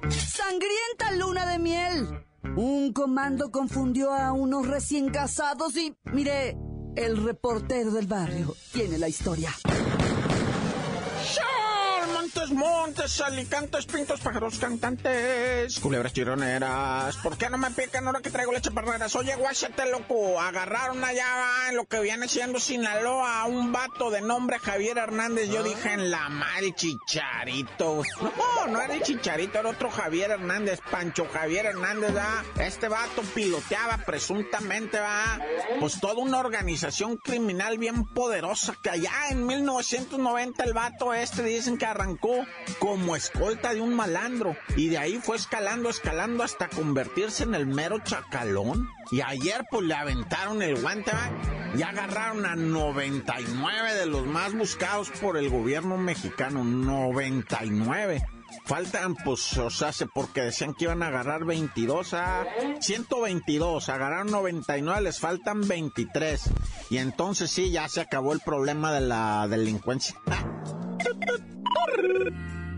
Sangrienta 0.08 1.12
luna 1.18 1.44
de 1.44 1.58
miel. 1.58 2.31
Un 2.56 2.92
comando 2.92 3.50
confundió 3.50 4.12
a 4.12 4.32
unos 4.32 4.66
recién 4.66 5.08
casados 5.08 5.74
y, 5.76 5.96
mire, 6.12 6.58
el 6.96 7.24
reportero 7.24 7.90
del 7.92 8.06
barrio 8.06 8.54
tiene 8.72 8.98
la 8.98 9.08
historia. 9.08 9.50
Montes, 12.54 13.20
alicantes, 13.20 13.86
pintos, 13.86 14.20
pájaros 14.20 14.58
cantantes, 14.58 15.78
culebras 15.80 16.12
chironeras. 16.12 17.16
¿Por 17.16 17.38
qué 17.38 17.48
no 17.48 17.58
me 17.58 17.70
pican 17.70 18.06
ahora 18.06 18.20
que 18.20 18.30
traigo 18.30 18.52
leche 18.52 18.70
parreras? 18.70 19.14
Oye, 19.16 19.34
guáchate, 19.36 19.90
loco, 19.90 20.40
agarraron 20.40 21.02
allá 21.02 21.24
en 21.70 21.76
lo 21.76 21.86
que 21.86 22.00
viene 22.00 22.28
siendo 22.28 22.60
Sinaloa 22.60 23.40
a 23.40 23.46
un 23.46 23.72
vato 23.72 24.10
de 24.10 24.20
nombre 24.20 24.58
Javier 24.58 24.98
Hernández. 24.98 25.50
Yo 25.50 25.62
dije 25.62 25.92
en 25.92 26.10
la 26.10 26.28
mal 26.28 26.74
chicharito. 26.74 28.02
No, 28.20 28.66
no 28.66 28.80
era 28.80 28.94
el 28.94 29.02
chicharito, 29.02 29.58
era 29.58 29.70
otro 29.70 29.90
Javier 29.90 30.32
Hernández, 30.32 30.80
Pancho 30.90 31.26
Javier 31.32 31.66
Hernández, 31.66 32.14
¿va? 32.14 32.44
Este 32.58 32.88
vato 32.88 33.22
piloteaba 33.34 33.98
presuntamente, 33.98 35.00
va, 35.00 35.40
pues 35.80 36.00
toda 36.00 36.14
una 36.14 36.38
organización 36.38 37.16
criminal 37.16 37.78
bien 37.78 38.04
poderosa 38.04 38.76
que 38.82 38.90
allá 38.90 39.12
en 39.30 39.46
1990 39.46 40.64
el 40.64 40.72
vato 40.72 41.14
este 41.14 41.42
dicen 41.42 41.78
que 41.78 41.86
arrancó 41.86 42.41
como 42.78 43.16
escolta 43.16 43.74
de 43.74 43.80
un 43.80 43.94
malandro 43.94 44.56
y 44.76 44.88
de 44.88 44.98
ahí 44.98 45.20
fue 45.22 45.36
escalando, 45.36 45.90
escalando 45.90 46.42
hasta 46.42 46.68
convertirse 46.68 47.44
en 47.44 47.54
el 47.54 47.66
mero 47.66 47.98
chacalón. 47.98 48.88
Y 49.10 49.20
ayer 49.20 49.64
pues 49.70 49.84
le 49.84 49.94
aventaron 49.94 50.62
el 50.62 50.80
guante, 50.80 51.12
¿va? 51.12 51.30
y 51.76 51.82
agarraron 51.82 52.44
a 52.44 52.54
99 52.54 53.94
de 53.94 54.06
los 54.06 54.26
más 54.26 54.54
buscados 54.54 55.10
por 55.10 55.36
el 55.36 55.48
gobierno 55.48 55.96
mexicano, 55.96 56.64
99. 56.64 58.22
Faltan, 58.66 59.16
pues, 59.16 59.56
o 59.56 59.70
sea, 59.70 59.92
porque 60.14 60.42
decían 60.42 60.74
que 60.74 60.84
iban 60.84 61.02
a 61.02 61.08
agarrar 61.08 61.44
22 61.44 62.14
a 62.14 62.44
122, 62.80 63.88
agarraron 63.88 64.30
99, 64.30 65.00
les 65.00 65.18
faltan 65.18 65.66
23. 65.66 66.50
Y 66.90 66.98
entonces 66.98 67.50
sí, 67.50 67.70
ya 67.70 67.88
se 67.88 68.02
acabó 68.02 68.32
el 68.32 68.40
problema 68.40 68.92
de 68.92 69.00
la 69.00 69.48
delincuencia. 69.48 70.20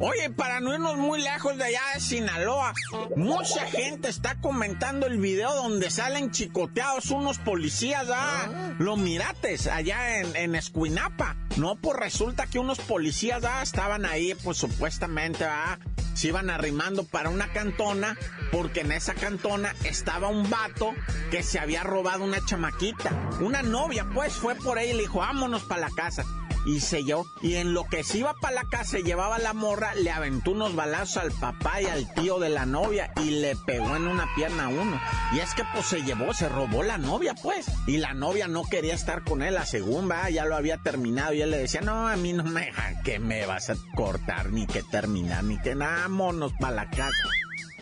Oye, 0.00 0.28
para 0.30 0.60
no 0.60 0.74
irnos 0.74 0.96
muy 0.96 1.22
lejos 1.22 1.56
de 1.56 1.64
allá 1.64 1.80
de 1.94 2.00
Sinaloa, 2.00 2.74
mucha 3.14 3.64
gente 3.66 4.08
está 4.08 4.34
comentando 4.40 5.06
el 5.06 5.18
video 5.18 5.54
donde 5.54 5.88
salen 5.90 6.32
chicoteados 6.32 7.12
unos 7.12 7.38
policías, 7.38 8.08
¿ah? 8.12 8.74
Lo 8.78 8.96
mirates 8.96 9.68
allá 9.68 10.18
en, 10.18 10.34
en 10.34 10.56
Escuinapa. 10.56 11.36
No, 11.56 11.76
pues 11.76 11.96
resulta 11.96 12.46
que 12.46 12.58
unos 12.58 12.80
policías, 12.80 13.44
¿ah? 13.44 13.62
Estaban 13.62 14.04
ahí, 14.04 14.34
pues 14.42 14.58
supuestamente, 14.58 15.44
¿ah? 15.44 15.78
Se 16.14 16.28
iban 16.28 16.50
arrimando 16.50 17.04
para 17.04 17.30
una 17.30 17.52
cantona, 17.52 18.18
porque 18.50 18.80
en 18.80 18.90
esa 18.90 19.14
cantona 19.14 19.74
estaba 19.84 20.28
un 20.28 20.50
vato 20.50 20.92
que 21.30 21.44
se 21.44 21.60
había 21.60 21.84
robado 21.84 22.24
una 22.24 22.44
chamaquita. 22.44 23.10
Una 23.40 23.62
novia, 23.62 24.06
pues, 24.12 24.32
fue 24.32 24.56
por 24.56 24.78
ahí 24.78 24.90
y 24.90 24.94
le 24.94 25.02
dijo, 25.02 25.20
vámonos 25.20 25.62
para 25.62 25.82
la 25.82 25.90
casa 25.90 26.24
y 26.64 26.80
selló. 26.80 27.26
Y 27.42 27.54
en 27.56 27.74
lo 27.74 27.84
que 27.84 28.04
se 28.04 28.18
iba 28.18 28.34
para 28.34 28.54
la 28.54 28.64
casa, 28.64 28.98
llevaba 28.98 29.38
la 29.38 29.52
morra, 29.52 29.94
le 29.94 30.10
aventó 30.10 30.52
unos 30.52 30.74
balazos 30.74 31.18
al 31.18 31.32
papá 31.32 31.82
y 31.82 31.86
al 31.86 32.12
tío 32.14 32.38
de 32.38 32.48
la 32.48 32.66
novia 32.66 33.12
y 33.16 33.30
le 33.30 33.56
pegó 33.56 33.96
en 33.96 34.06
una 34.06 34.28
pierna 34.34 34.64
a 34.64 34.68
uno. 34.68 35.00
Y 35.32 35.40
es 35.40 35.54
que 35.54 35.62
pues 35.72 35.86
se 35.86 36.02
llevó, 36.02 36.32
se 36.32 36.48
robó 36.48 36.82
la 36.82 36.98
novia 36.98 37.34
pues. 37.42 37.66
Y 37.86 37.98
la 37.98 38.14
novia 38.14 38.48
no 38.48 38.64
quería 38.64 38.94
estar 38.94 39.24
con 39.24 39.42
él, 39.42 39.54
la 39.54 39.66
segunda, 39.66 40.28
ya 40.30 40.44
lo 40.44 40.56
había 40.56 40.78
terminado 40.78 41.32
y 41.32 41.42
él 41.42 41.50
le 41.50 41.58
decía, 41.58 41.80
no, 41.80 42.08
a 42.08 42.16
mí 42.16 42.32
no 42.32 42.44
me 42.44 42.66
deja 42.66 43.02
que 43.02 43.18
me 43.18 43.46
vas 43.46 43.70
a 43.70 43.76
cortar, 43.94 44.50
ni 44.50 44.66
que 44.66 44.82
terminar, 44.82 45.44
ni 45.44 45.58
que 45.58 45.74
nada, 45.74 46.08
monos 46.08 46.52
para 46.58 46.74
la 46.74 46.90
casa. 46.90 47.28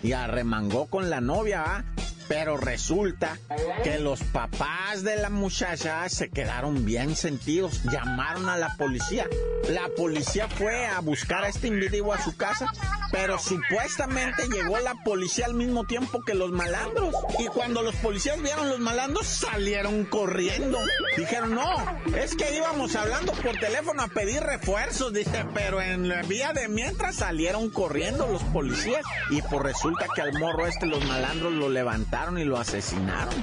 Y 0.02 0.12
arremangó 0.12 0.86
con 0.86 1.10
la 1.10 1.20
novia, 1.20 1.62
¿ah? 1.64 1.84
Pero 2.32 2.56
resulta 2.56 3.38
que 3.84 3.98
los 3.98 4.22
papás 4.22 5.02
de 5.02 5.16
la 5.16 5.28
muchacha 5.28 6.08
se 6.08 6.30
quedaron 6.30 6.86
bien 6.86 7.14
sentidos. 7.14 7.82
Llamaron 7.84 8.48
a 8.48 8.56
la 8.56 8.74
policía. 8.78 9.26
La 9.68 9.90
policía 9.94 10.48
fue 10.48 10.86
a 10.86 11.00
buscar 11.00 11.44
a 11.44 11.48
este 11.48 11.68
individuo 11.68 12.14
a 12.14 12.24
su 12.24 12.34
casa, 12.34 12.72
pero 13.12 13.38
supuestamente 13.38 14.48
llegó 14.48 14.78
la 14.78 14.94
policía 15.04 15.44
al 15.44 15.52
mismo 15.52 15.84
tiempo 15.84 16.22
que 16.22 16.32
los 16.32 16.50
malandros. 16.52 17.14
Y 17.38 17.48
cuando 17.48 17.82
los 17.82 17.94
policías 17.96 18.40
vieron 18.40 18.70
los 18.70 18.80
malandros, 18.80 19.26
salieron 19.26 20.06
corriendo. 20.06 20.78
Dijeron, 21.18 21.54
no, 21.54 21.70
es 22.16 22.34
que 22.34 22.56
íbamos 22.56 22.96
hablando 22.96 23.32
por 23.32 23.58
teléfono 23.58 24.02
a 24.02 24.08
pedir 24.08 24.42
refuerzos, 24.42 25.12
dice, 25.12 25.44
pero 25.52 25.82
en 25.82 26.08
la 26.08 26.22
vía 26.22 26.54
de 26.54 26.68
mientras 26.68 27.16
salieron 27.16 27.68
corriendo 27.68 28.26
los 28.26 28.42
policías. 28.44 29.04
Y 29.30 29.42
pues 29.42 29.62
resulta 29.62 30.06
que 30.14 30.22
al 30.22 30.32
morro 30.38 30.66
este 30.66 30.86
los 30.86 31.04
malandros 31.04 31.52
lo 31.52 31.68
levantaron 31.68 32.21
y 32.30 32.44
lo 32.44 32.56
asesinaron. 32.58 33.34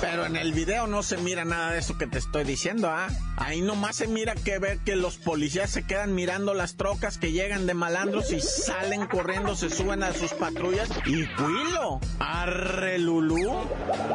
Pero 0.00 0.26
en 0.26 0.36
el 0.36 0.52
video 0.52 0.86
no 0.86 1.02
se 1.02 1.16
mira 1.16 1.44
nada 1.44 1.72
de 1.72 1.78
eso 1.78 1.98
que 1.98 2.06
te 2.06 2.18
estoy 2.18 2.44
diciendo, 2.44 2.88
¿ah? 2.88 3.08
Ahí 3.36 3.62
nomás 3.62 3.96
se 3.96 4.06
mira 4.06 4.34
que 4.34 4.58
ver 4.58 4.78
que 4.78 4.94
los 4.94 5.16
policías 5.16 5.70
se 5.70 5.84
quedan 5.84 6.14
mirando 6.14 6.54
las 6.54 6.76
trocas 6.76 7.18
que 7.18 7.32
llegan 7.32 7.66
de 7.66 7.74
malandros 7.74 8.30
y 8.32 8.40
salen 8.40 9.06
corriendo, 9.06 9.56
se 9.56 9.70
suben 9.70 10.02
a 10.02 10.12
sus 10.12 10.34
patrullas 10.34 10.88
y 11.06 11.26
cuilo, 11.26 12.00
arre 12.20 12.98
lulú, 12.98 13.50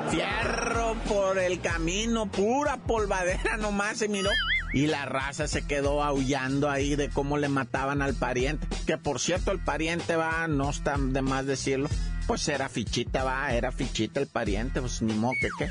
fierro 0.10 0.96
por 1.08 1.38
el 1.40 1.60
camino, 1.60 2.28
pura 2.28 2.78
polvadera 2.78 3.58
nomás 3.58 3.98
se 3.98 4.08
miró. 4.08 4.30
Y 4.74 4.88
la 4.88 5.06
raza 5.06 5.48
se 5.48 5.66
quedó 5.66 6.04
aullando 6.04 6.70
ahí 6.70 6.96
de 6.96 7.10
cómo 7.10 7.38
le 7.38 7.48
mataban 7.48 8.02
al 8.02 8.16
pariente. 8.16 8.68
Que 8.86 8.98
por 8.98 9.20
cierto, 9.20 9.52
el 9.52 9.60
pariente 9.60 10.16
va, 10.16 10.48
no 10.48 10.70
está 10.70 10.98
de 10.98 11.22
más 11.22 11.46
decirlo, 11.46 11.90
pues 12.28 12.48
era 12.48 12.70
fichita, 12.70 13.24
va, 13.24 13.54
era 13.54 13.72
fichita 13.72 14.20
el 14.20 14.28
pariente, 14.28 14.82
pues 14.82 15.02
ni 15.02 15.14
modo 15.14 15.34
que 15.40 15.50
qué. 15.60 15.70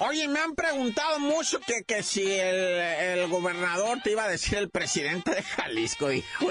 Oye, 0.00 0.28
me 0.28 0.38
han 0.38 0.54
preguntado 0.54 1.18
mucho 1.18 1.58
que, 1.60 1.82
que 1.82 2.04
si 2.04 2.24
el, 2.24 3.28
gobernador 3.28 3.98
te 4.02 4.12
iba 4.12 4.24
a 4.24 4.28
decir 4.28 4.56
el 4.56 4.70
presidente 4.70 5.34
de 5.34 5.42
Jalisco, 5.42 6.12
hijo. 6.12 6.50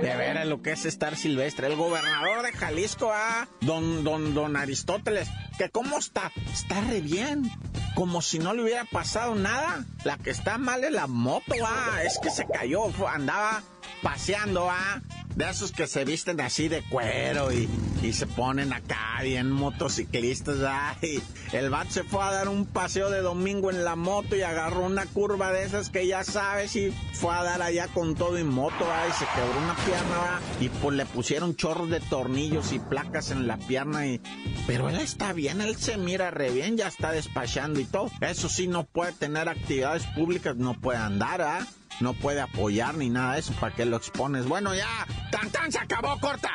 De 0.00 0.16
veras 0.16 0.46
lo 0.46 0.62
que 0.62 0.72
es 0.72 0.86
estar 0.86 1.16
silvestre. 1.16 1.66
El 1.66 1.76
gobernador 1.76 2.42
de 2.42 2.52
Jalisco, 2.52 3.10
ah, 3.12 3.46
don, 3.60 4.04
don, 4.04 4.32
don 4.32 4.56
Aristóteles, 4.56 5.28
que 5.58 5.68
cómo 5.68 5.98
está, 5.98 6.32
está 6.50 6.80
re 6.80 7.02
bien. 7.02 7.50
Como 7.94 8.22
si 8.22 8.38
no 8.38 8.54
le 8.54 8.62
hubiera 8.62 8.86
pasado 8.86 9.34
nada. 9.34 9.84
La 10.04 10.16
que 10.16 10.30
está 10.30 10.56
mal 10.56 10.82
es 10.82 10.92
la 10.92 11.06
moto, 11.06 11.54
ah, 11.66 12.00
es 12.04 12.18
que 12.20 12.30
se 12.30 12.46
cayó, 12.46 12.90
andaba 13.06 13.62
paseando, 14.02 14.68
ah 14.70 15.00
de 15.36 15.48
esos 15.48 15.72
que 15.72 15.86
se 15.86 16.04
visten 16.04 16.40
así 16.40 16.68
de 16.68 16.82
cuero 16.82 17.52
y, 17.52 17.68
y 18.02 18.12
se 18.12 18.26
ponen 18.26 18.72
acá 18.72 19.20
bien 19.22 19.50
motociclistas. 19.50 20.58
Ay, 20.62 21.22
el 21.52 21.70
bat 21.70 21.88
se 21.88 22.04
fue 22.04 22.22
a 22.22 22.32
dar 22.32 22.48
un 22.48 22.66
paseo 22.66 23.10
de 23.10 23.20
domingo 23.20 23.70
en 23.70 23.84
la 23.84 23.96
moto 23.96 24.36
y 24.36 24.42
agarró 24.42 24.84
una 24.84 25.06
curva 25.06 25.52
de 25.52 25.64
esas 25.64 25.90
que 25.90 26.06
ya 26.06 26.24
sabes 26.24 26.76
y 26.76 26.92
fue 27.14 27.34
a 27.34 27.42
dar 27.42 27.62
allá 27.62 27.88
con 27.88 28.14
todo 28.14 28.36
en 28.36 28.48
moto. 28.48 28.86
Ay, 28.92 29.10
se 29.12 29.24
quebró 29.34 29.58
una 29.58 29.76
pierna 29.76 30.40
y 30.60 30.68
pues 30.68 30.96
le 30.96 31.06
pusieron 31.06 31.56
chorros 31.56 31.88
de 31.88 32.00
tornillos 32.00 32.72
y 32.72 32.78
placas 32.78 33.30
en 33.30 33.46
la 33.46 33.56
pierna. 33.56 34.06
Y... 34.06 34.20
Pero 34.66 34.88
él 34.88 34.96
está 34.96 35.32
bien, 35.32 35.60
él 35.60 35.76
se 35.76 35.96
mira 35.96 36.30
re 36.30 36.50
bien, 36.50 36.76
ya 36.76 36.88
está 36.88 37.12
despachando 37.12 37.80
y 37.80 37.84
todo. 37.84 38.10
Eso 38.20 38.48
sí, 38.48 38.66
no 38.66 38.84
puede 38.84 39.12
tener 39.12 39.48
actividades 39.48 40.04
públicas, 40.08 40.56
no 40.56 40.74
puede 40.74 40.98
andar, 40.98 41.40
¿ah? 41.42 41.66
No 42.02 42.12
puede 42.14 42.40
apoyar 42.40 42.96
ni 42.96 43.08
nada 43.08 43.34
de 43.34 43.40
eso. 43.40 43.52
¿Para 43.54 43.74
qué 43.74 43.84
lo 43.84 43.96
expones? 43.96 44.46
Bueno, 44.46 44.74
ya, 44.74 45.06
tan 45.30 45.48
tan 45.50 45.70
se 45.70 45.78
acabó, 45.78 46.18
corta. 46.20 46.50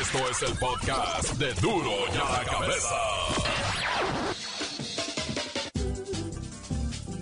Esto 0.00 0.18
es 0.30 0.42
el 0.42 0.58
podcast 0.58 1.32
de 1.34 1.52
Duro 1.54 1.92
ya 2.14 2.24
la 2.30 2.44
cabeza. 2.44 2.94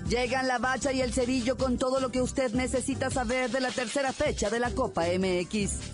Llegan 0.09 0.47
la 0.47 0.59
bacha 0.59 0.93
y 0.93 1.01
el 1.01 1.13
cerillo 1.13 1.57
con 1.57 1.79
todo 1.79 1.99
lo 1.99 2.11
que 2.11 2.21
usted 2.21 2.53
necesita 2.53 3.11
saber 3.11 3.51
de 3.51 3.61
la 3.61 3.71
tercera 3.71 4.13
fecha 4.13 4.51
de 4.51 4.61
la 4.61 4.71
Copa 4.71 5.05
MX. 5.19 5.91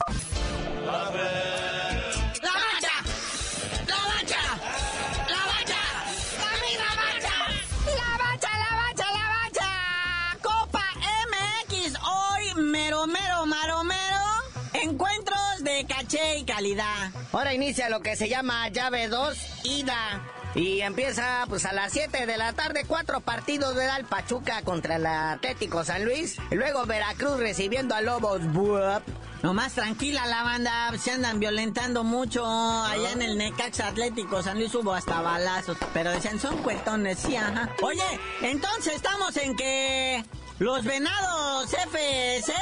Ahora 17.33 17.55
inicia 17.55 17.89
lo 17.89 18.01
que 18.01 18.17
se 18.17 18.29
llama 18.29 18.69
llave 18.69 19.09
2, 19.09 19.39
ida. 19.65 20.21
Y 20.55 20.81
empieza 20.81 21.45
pues 21.49 21.65
a 21.65 21.73
las 21.73 21.93
7 21.93 22.27
de 22.27 22.37
la 22.37 22.53
tarde, 22.53 22.85
cuatro 22.85 23.21
partidos 23.21 23.77
de 23.77 23.87
Dal 23.87 24.05
Pachuca 24.05 24.63
contra 24.63 24.97
el 24.97 25.07
Atlético 25.07 25.85
San 25.85 26.05
Luis. 26.05 26.39
Y 26.51 26.57
luego 26.57 26.87
Veracruz 26.87 27.39
recibiendo 27.39 27.95
a 27.95 28.01
Lobos 28.01 28.45
Buap. 28.53 29.05
No 29.45 29.55
más 29.55 29.75
tranquila 29.75 30.27
la 30.27 30.43
banda, 30.43 30.93
se 30.99 31.13
andan 31.13 31.39
violentando 31.39 32.03
mucho. 32.03 32.45
Allá 32.45 33.13
en 33.13 33.23
el 33.23 33.39
Necaxa 33.39 33.87
Atlético 33.87 34.43
San 34.43 34.59
Luis 34.59 34.75
hubo 34.75 34.93
hasta 34.93 35.21
balazos. 35.21 35.79
Pero 35.95 36.11
decían, 36.11 36.41
son 36.41 36.59
cuetones, 36.59 37.21
sí, 37.21 37.37
ajá. 37.37 37.71
Oye, 37.83 38.21
entonces 38.43 38.95
estamos 38.97 39.37
en 39.37 39.57
que 39.57 40.25
los 40.59 40.85
venados 40.85 41.73
FC 41.73 42.53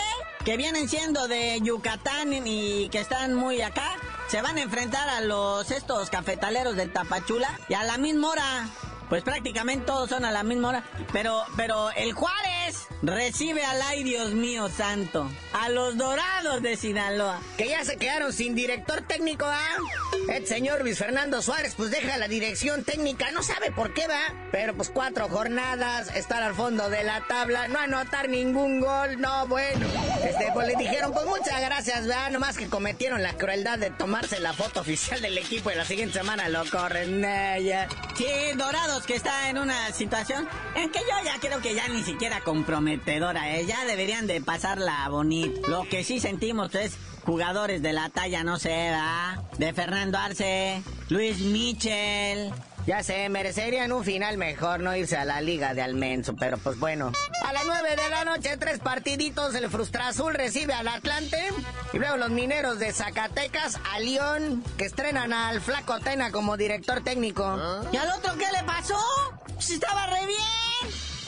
que 0.45 0.57
vienen 0.57 0.89
siendo 0.89 1.27
de 1.27 1.61
Yucatán 1.63 2.47
y 2.47 2.89
que 2.91 3.01
están 3.01 3.35
muy 3.35 3.61
acá, 3.61 3.97
se 4.29 4.43
van 4.43 4.59
a 4.59 4.63
enfrentar 4.63 5.09
a 5.09 5.21
los 5.21 5.71
estos 5.71 6.11
cafetaleros 6.11 6.77
del 6.77 6.93
Tapachula 6.93 7.49
y 7.69 7.75
a 7.75 7.83
la 7.85 7.99
misma 7.99 8.29
hora 8.29 8.69
pues 9.09 9.23
prácticamente 9.23 9.87
todos 9.87 10.11
son 10.11 10.25
a 10.25 10.31
la 10.31 10.43
misma 10.43 10.69
hora. 10.69 10.85
Pero, 11.13 11.43
pero 11.57 11.91
el 11.93 12.13
Juárez 12.13 12.87
recibe 13.03 13.65
al 13.65 13.81
ay 13.83 14.05
Dios 14.05 14.33
mío 14.33 14.69
santo, 14.69 15.31
a 15.55 15.69
los 15.71 15.97
Dorados 15.97 16.63
de 16.63 16.77
Sinaloa. 16.77 17.41
Que 17.57 17.69
ya 17.69 17.85
se 17.85 17.97
quedaron 17.97 18.33
sin 18.33 18.55
director 18.55 19.01
técnico, 19.03 19.47
¿ah? 19.47 19.77
El 20.29 20.47
señor 20.47 20.83
Luis 20.83 20.99
Fernando 20.99 21.41
Suárez, 21.41 21.75
pues 21.75 21.91
deja 21.91 22.19
la 22.19 22.29
dirección 22.29 22.85
técnica, 22.85 23.31
no 23.31 23.43
sabe 23.43 23.73
por 23.73 23.95
qué 23.95 24.07
va, 24.07 24.21
pero 24.53 24.75
pues 24.75 24.91
cuatro 24.91 25.27
jornadas, 25.29 26.15
estar 26.15 26.43
al 26.43 26.55
fondo 26.55 26.91
de 26.91 27.03
la 27.03 27.27
tabla, 27.27 27.67
no 27.69 27.79
anotar 27.79 28.29
ningún 28.29 28.81
gol, 28.81 29.19
no, 29.19 29.47
bueno. 29.47 29.87
Este, 30.23 30.51
pues 30.53 30.67
le 30.67 30.77
dijeron, 30.77 31.13
pues 31.13 31.25
muchas 31.25 31.61
gracias, 31.63 32.07
¿verdad? 32.07 32.31
Nomás 32.31 32.59
que 32.59 32.69
cometieron 32.69 33.23
la 33.23 33.39
crueldad 33.39 33.79
de 33.79 33.91
tomarse 33.91 34.39
la 34.39 34.53
foto 34.53 34.81
oficial 34.81 35.23
del 35.23 35.39
equipo 35.39 35.71
y 35.71 35.75
la 35.75 35.87
siguiente 35.87 36.19
semana 36.19 36.49
lo 36.51 36.65
corren. 36.67 37.23
ya. 37.23 37.89
Sí, 38.17 38.27
Dorados 38.57 39.05
que 39.07 39.15
está 39.15 39.49
en 39.49 39.59
una 39.59 39.93
situación 39.93 40.47
en 40.75 40.91
que 40.91 40.99
yo 40.99 41.25
ya 41.25 41.41
creo 41.41 41.61
que 41.63 41.75
ya 41.75 41.89
ni 41.89 42.03
siquiera 42.03 42.41
comprometedora, 42.43 43.57
¿eh? 43.57 43.65
Ya 43.67 43.85
deberían 43.87 44.27
de 44.27 44.43
pasarla 44.43 45.09
bonito. 45.09 45.69
Lo 45.69 45.89
que 45.89 46.05
sí 46.05 46.21
sentimos 46.21 46.75
es 46.75 46.99
jugadores 47.29 47.83
de 47.83 47.93
la 47.93 48.09
talla, 48.09 48.43
no 48.43 48.59
sé, 48.59 48.71
¿verdad? 48.71 49.43
De 49.59 49.75
Fernando 49.75 50.17
Arce, 50.17 50.83
Luis 51.11 51.41
Michel, 51.41 52.51
ya 52.87 53.03
sé, 53.03 53.29
merecerían 53.29 53.93
un 53.93 54.03
final 54.03 54.39
mejor 54.39 54.81
no 54.81 54.97
irse 54.97 55.19
a 55.19 55.27
la 55.27 55.43
liga 55.43 55.75
de 55.75 55.83
Almenso, 55.83 56.35
pero 56.37 56.57
pues 56.57 56.79
bueno. 56.79 57.13
A 57.45 57.53
las 57.53 57.67
9 57.67 57.97
de 57.97 58.09
la 58.09 58.25
noche, 58.25 58.57
tres 58.57 58.79
partiditos, 58.79 59.55
el 59.55 59.69
Frustra 59.69 60.09
Azul 60.09 60.33
recibe 60.33 60.73
al 60.73 60.89
Atlante. 60.89 61.51
Y 61.93 61.99
luego 61.99 62.17
los 62.17 62.31
mineros 62.31 62.79
de 62.79 62.95
Zacatecas 62.95 63.79
a 63.93 64.01
León, 64.01 64.65
que 64.79 64.87
estrenan 64.87 65.35
al 65.35 65.61
Flaco 65.61 66.01
Tena 66.01 66.33
como 66.33 66.57
director 66.57 67.05
técnico. 67.05 67.59
¿Y 67.93 67.99
al 67.99 68.09
otro 68.09 68.39
qué 68.39 68.47
le 68.57 68.65
pasó? 68.65 68.97
Si 69.59 69.75
estaba 69.75 70.07
re 70.07 70.25
bien. 70.25 70.68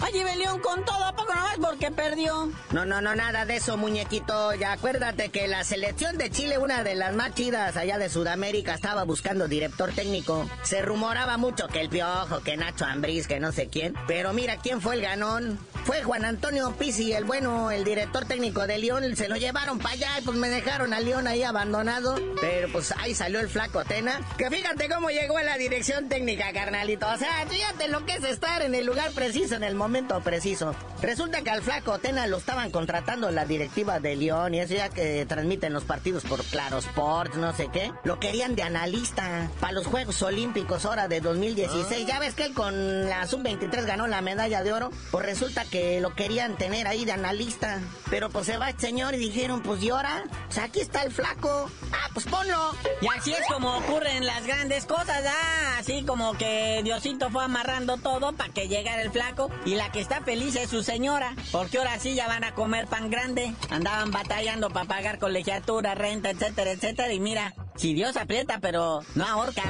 Allí 0.00 0.24
León 0.38 0.60
con 0.60 0.82
todo, 0.84 1.04
¿a 1.04 1.14
poco 1.14 1.34
nomás 1.34 1.58
porque 1.60 1.90
perdió? 1.90 2.50
No, 2.72 2.86
no, 2.86 3.02
no, 3.02 3.14
nada 3.14 3.44
de 3.44 3.56
eso, 3.56 3.76
muñequito. 3.76 4.54
Ya 4.54 4.72
acuérdate 4.72 5.28
que 5.28 5.46
la 5.46 5.62
selección 5.62 6.16
de 6.16 6.30
Chile, 6.30 6.56
una 6.56 6.82
de 6.82 6.94
las 6.94 7.14
más 7.14 7.34
chidas 7.34 7.76
allá 7.76 7.98
de 7.98 8.08
Sudamérica, 8.08 8.74
estaba 8.74 9.04
buscando 9.04 9.46
director 9.46 9.92
técnico. 9.92 10.48
Se 10.62 10.80
rumoraba 10.80 11.36
mucho 11.36 11.68
que 11.68 11.82
el 11.82 11.90
Piojo, 11.90 12.40
que 12.40 12.56
Nacho 12.56 12.86
Ambriz, 12.86 13.26
que 13.26 13.40
no 13.40 13.52
sé 13.52 13.68
quién. 13.68 13.94
Pero 14.06 14.32
mira, 14.32 14.56
¿quién 14.56 14.80
fue 14.80 14.94
el 14.94 15.02
ganón? 15.02 15.58
Fue 15.84 16.02
Juan 16.02 16.24
Antonio 16.24 16.74
Pizzi, 16.78 17.12
el 17.12 17.24
bueno, 17.24 17.70
el 17.70 17.84
director 17.84 18.24
técnico 18.24 18.66
de 18.66 18.78
León. 18.78 19.16
Se 19.16 19.28
lo 19.28 19.36
llevaron 19.36 19.78
para 19.78 19.94
allá 19.94 20.18
y 20.18 20.22
pues 20.22 20.36
me 20.36 20.48
dejaron 20.48 20.94
a 20.94 21.00
León 21.00 21.26
ahí 21.26 21.42
abandonado. 21.42 22.16
Pero 22.40 22.72
pues 22.72 22.94
ahí 22.98 23.14
salió 23.14 23.40
el 23.40 23.48
flaco 23.48 23.84
Tena. 23.84 24.20
Que 24.38 24.48
fíjate 24.48 24.88
cómo 24.88 25.10
llegó 25.10 25.36
a 25.36 25.42
la 25.42 25.58
dirección 25.58 26.08
técnica, 26.08 26.52
carnalito. 26.52 27.06
O 27.06 27.18
sea, 27.18 27.44
fíjate 27.46 27.88
lo 27.88 28.06
que 28.06 28.14
es 28.14 28.24
estar 28.24 28.62
en 28.62 28.74
el 28.74 28.86
lugar 28.86 29.10
preciso 29.12 29.56
en 29.56 29.64
el 29.64 29.74
momento 29.74 29.89
momento 29.90 30.20
preciso. 30.20 30.72
Resulta 31.02 31.42
que 31.42 31.50
al 31.50 31.62
flaco 31.62 31.98
Tena 31.98 32.28
lo 32.28 32.36
estaban 32.36 32.70
contratando 32.70 33.28
la 33.32 33.44
directiva 33.44 33.98
de 33.98 34.14
León 34.14 34.54
y 34.54 34.60
eso 34.60 34.74
ya 34.74 34.88
que 34.88 35.26
transmiten 35.26 35.72
los 35.72 35.82
partidos 35.82 36.22
por 36.22 36.44
Claro 36.44 36.78
Sports, 36.78 37.36
no 37.36 37.52
sé 37.56 37.70
qué. 37.72 37.92
Lo 38.04 38.20
querían 38.20 38.54
de 38.54 38.62
analista 38.62 39.50
para 39.58 39.72
los 39.72 39.88
Juegos 39.88 40.22
Olímpicos 40.22 40.84
ahora 40.84 41.08
de 41.08 41.20
2016. 41.20 42.06
Ya 42.06 42.20
ves 42.20 42.34
que 42.34 42.44
él 42.44 42.54
con 42.54 43.08
la 43.08 43.26
Sub-23 43.26 43.84
ganó 43.84 44.06
la 44.06 44.20
medalla 44.20 44.62
de 44.62 44.72
oro. 44.72 44.90
Pues 45.10 45.26
resulta 45.26 45.64
que 45.64 46.00
lo 46.00 46.14
querían 46.14 46.56
tener 46.56 46.86
ahí 46.86 47.04
de 47.04 47.12
analista. 47.12 47.80
Pero 48.10 48.30
pues 48.30 48.46
se 48.46 48.58
va 48.58 48.70
el 48.70 48.78
señor 48.78 49.14
y 49.14 49.18
dijeron, 49.18 49.60
pues 49.60 49.82
y 49.82 49.90
ahora, 49.90 50.22
pues 50.46 50.58
aquí 50.58 50.78
está 50.78 51.02
el 51.02 51.10
flaco. 51.10 51.68
Ah, 51.92 52.10
pues 52.14 52.26
ponlo. 52.26 52.76
Y 53.00 53.08
así 53.08 53.32
es 53.32 53.44
como 53.48 53.76
ocurren 53.78 54.24
las 54.24 54.46
grandes 54.46 54.86
cosas, 54.86 55.24
ah, 55.26 55.78
así 55.80 56.04
como 56.04 56.34
que 56.34 56.82
Diosito 56.84 57.28
fue 57.30 57.42
amarrando 57.42 57.96
todo 57.96 58.32
para 58.32 58.52
que 58.52 58.68
llegara 58.68 59.02
el 59.02 59.10
flaco 59.10 59.50
y 59.64 59.79
la 59.80 59.90
que 59.90 60.00
está 60.00 60.20
feliz 60.20 60.56
es 60.56 60.68
su 60.68 60.82
señora, 60.82 61.34
porque 61.50 61.78
ahora 61.78 61.98
sí 61.98 62.14
ya 62.14 62.28
van 62.28 62.44
a 62.44 62.54
comer 62.54 62.86
pan 62.86 63.08
grande. 63.08 63.54
Andaban 63.70 64.10
batallando 64.10 64.68
para 64.68 64.84
pagar 64.86 65.18
colegiatura, 65.18 65.94
renta, 65.94 66.28
etcétera, 66.28 66.72
etcétera. 66.72 67.10
Y 67.14 67.18
mira, 67.18 67.54
si 67.76 67.94
Dios 67.94 68.18
aprieta, 68.18 68.58
pero 68.60 69.00
no 69.14 69.24
ahorca. 69.26 69.62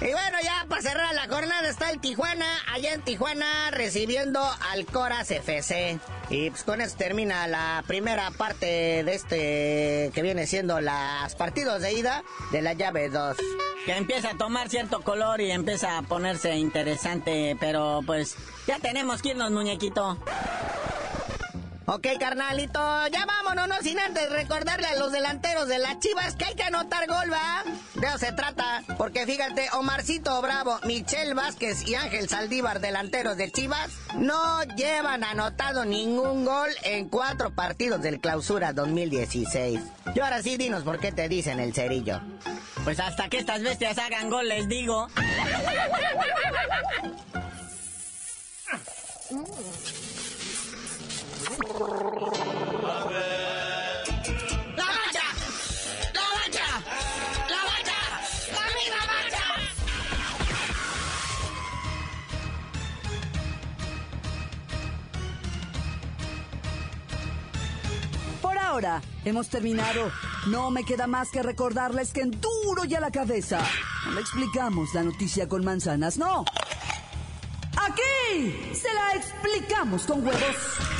Y 0.00 0.12
bueno, 0.12 0.38
ya 0.42 0.64
para 0.66 0.80
cerrar 0.80 1.14
la 1.14 1.28
jornada 1.28 1.68
está 1.68 1.90
el 1.90 2.00
Tijuana, 2.00 2.46
allá 2.72 2.94
en 2.94 3.02
Tijuana 3.02 3.70
recibiendo 3.70 4.42
al 4.70 4.86
Coras 4.86 5.30
FC. 5.30 5.98
Y 6.30 6.48
pues 6.50 6.64
con 6.64 6.80
eso 6.80 6.96
termina 6.96 7.46
la 7.46 7.84
primera 7.86 8.30
parte 8.30 9.04
de 9.04 9.14
este 9.14 10.10
que 10.14 10.22
viene 10.22 10.46
siendo 10.46 10.80
los 10.80 11.34
partidos 11.36 11.82
de 11.82 11.92
ida 11.92 12.24
de 12.50 12.62
la 12.62 12.72
llave 12.72 13.10
2 13.10 13.36
que 13.84 13.96
empieza 13.96 14.30
a 14.30 14.38
tomar 14.38 14.68
cierto 14.68 15.00
color 15.02 15.40
y 15.40 15.50
empieza 15.50 15.98
a 15.98 16.02
ponerse 16.02 16.54
interesante, 16.56 17.56
pero 17.60 18.00
pues 18.06 18.36
ya 18.66 18.78
tenemos 18.78 19.22
que 19.22 19.30
irnos, 19.30 19.50
muñequito. 19.50 20.18
Ok, 21.92 22.06
carnalito, 22.20 22.78
ya 23.08 23.26
vámonos, 23.26 23.66
no 23.66 23.74
sin 23.82 23.98
antes 23.98 24.30
recordarle 24.30 24.86
a 24.86 24.94
los 24.94 25.10
delanteros 25.10 25.66
de 25.66 25.80
las 25.80 25.98
Chivas 25.98 26.36
que 26.36 26.44
hay 26.44 26.54
que 26.54 26.62
anotar 26.62 27.08
gol, 27.08 27.32
¿va? 27.32 27.64
De 27.94 28.06
eso 28.06 28.16
se 28.16 28.30
trata, 28.30 28.84
porque 28.96 29.26
fíjate, 29.26 29.68
Omarcito 29.72 30.40
Bravo, 30.40 30.78
Michel 30.84 31.34
Vázquez 31.34 31.84
y 31.88 31.96
Ángel 31.96 32.28
Saldívar, 32.28 32.78
delanteros 32.78 33.36
de 33.36 33.50
Chivas, 33.50 33.90
no 34.14 34.62
llevan 34.76 35.24
anotado 35.24 35.84
ningún 35.84 36.44
gol 36.44 36.70
en 36.84 37.08
cuatro 37.08 37.56
partidos 37.56 38.00
del 38.00 38.20
Clausura 38.20 38.72
2016. 38.72 39.80
Y 40.14 40.20
ahora 40.20 40.44
sí, 40.44 40.56
dinos 40.56 40.84
por 40.84 41.00
qué 41.00 41.10
te 41.10 41.28
dicen 41.28 41.58
el 41.58 41.74
cerillo. 41.74 42.20
Pues 42.84 43.00
hasta 43.00 43.28
que 43.28 43.38
estas 43.38 43.62
bestias 43.62 43.98
hagan 43.98 44.30
gol, 44.30 44.48
les 44.48 44.68
digo. 44.68 45.08
ahora 68.70 69.02
hemos 69.24 69.48
terminado. 69.48 70.10
No 70.46 70.70
me 70.70 70.84
queda 70.84 71.06
más 71.06 71.30
que 71.30 71.42
recordarles 71.42 72.12
que 72.12 72.20
en 72.20 72.30
duro 72.30 72.84
y 72.86 72.94
a 72.94 73.00
la 73.00 73.10
cabeza 73.10 73.60
no 74.06 74.12
le 74.12 74.20
explicamos 74.20 74.94
la 74.94 75.02
noticia 75.02 75.48
con 75.48 75.64
manzanas, 75.64 76.16
no. 76.16 76.44
Aquí 77.76 78.74
se 78.74 78.92
la 78.94 79.14
explicamos 79.14 80.06
con 80.06 80.24
huevos. 80.24 80.99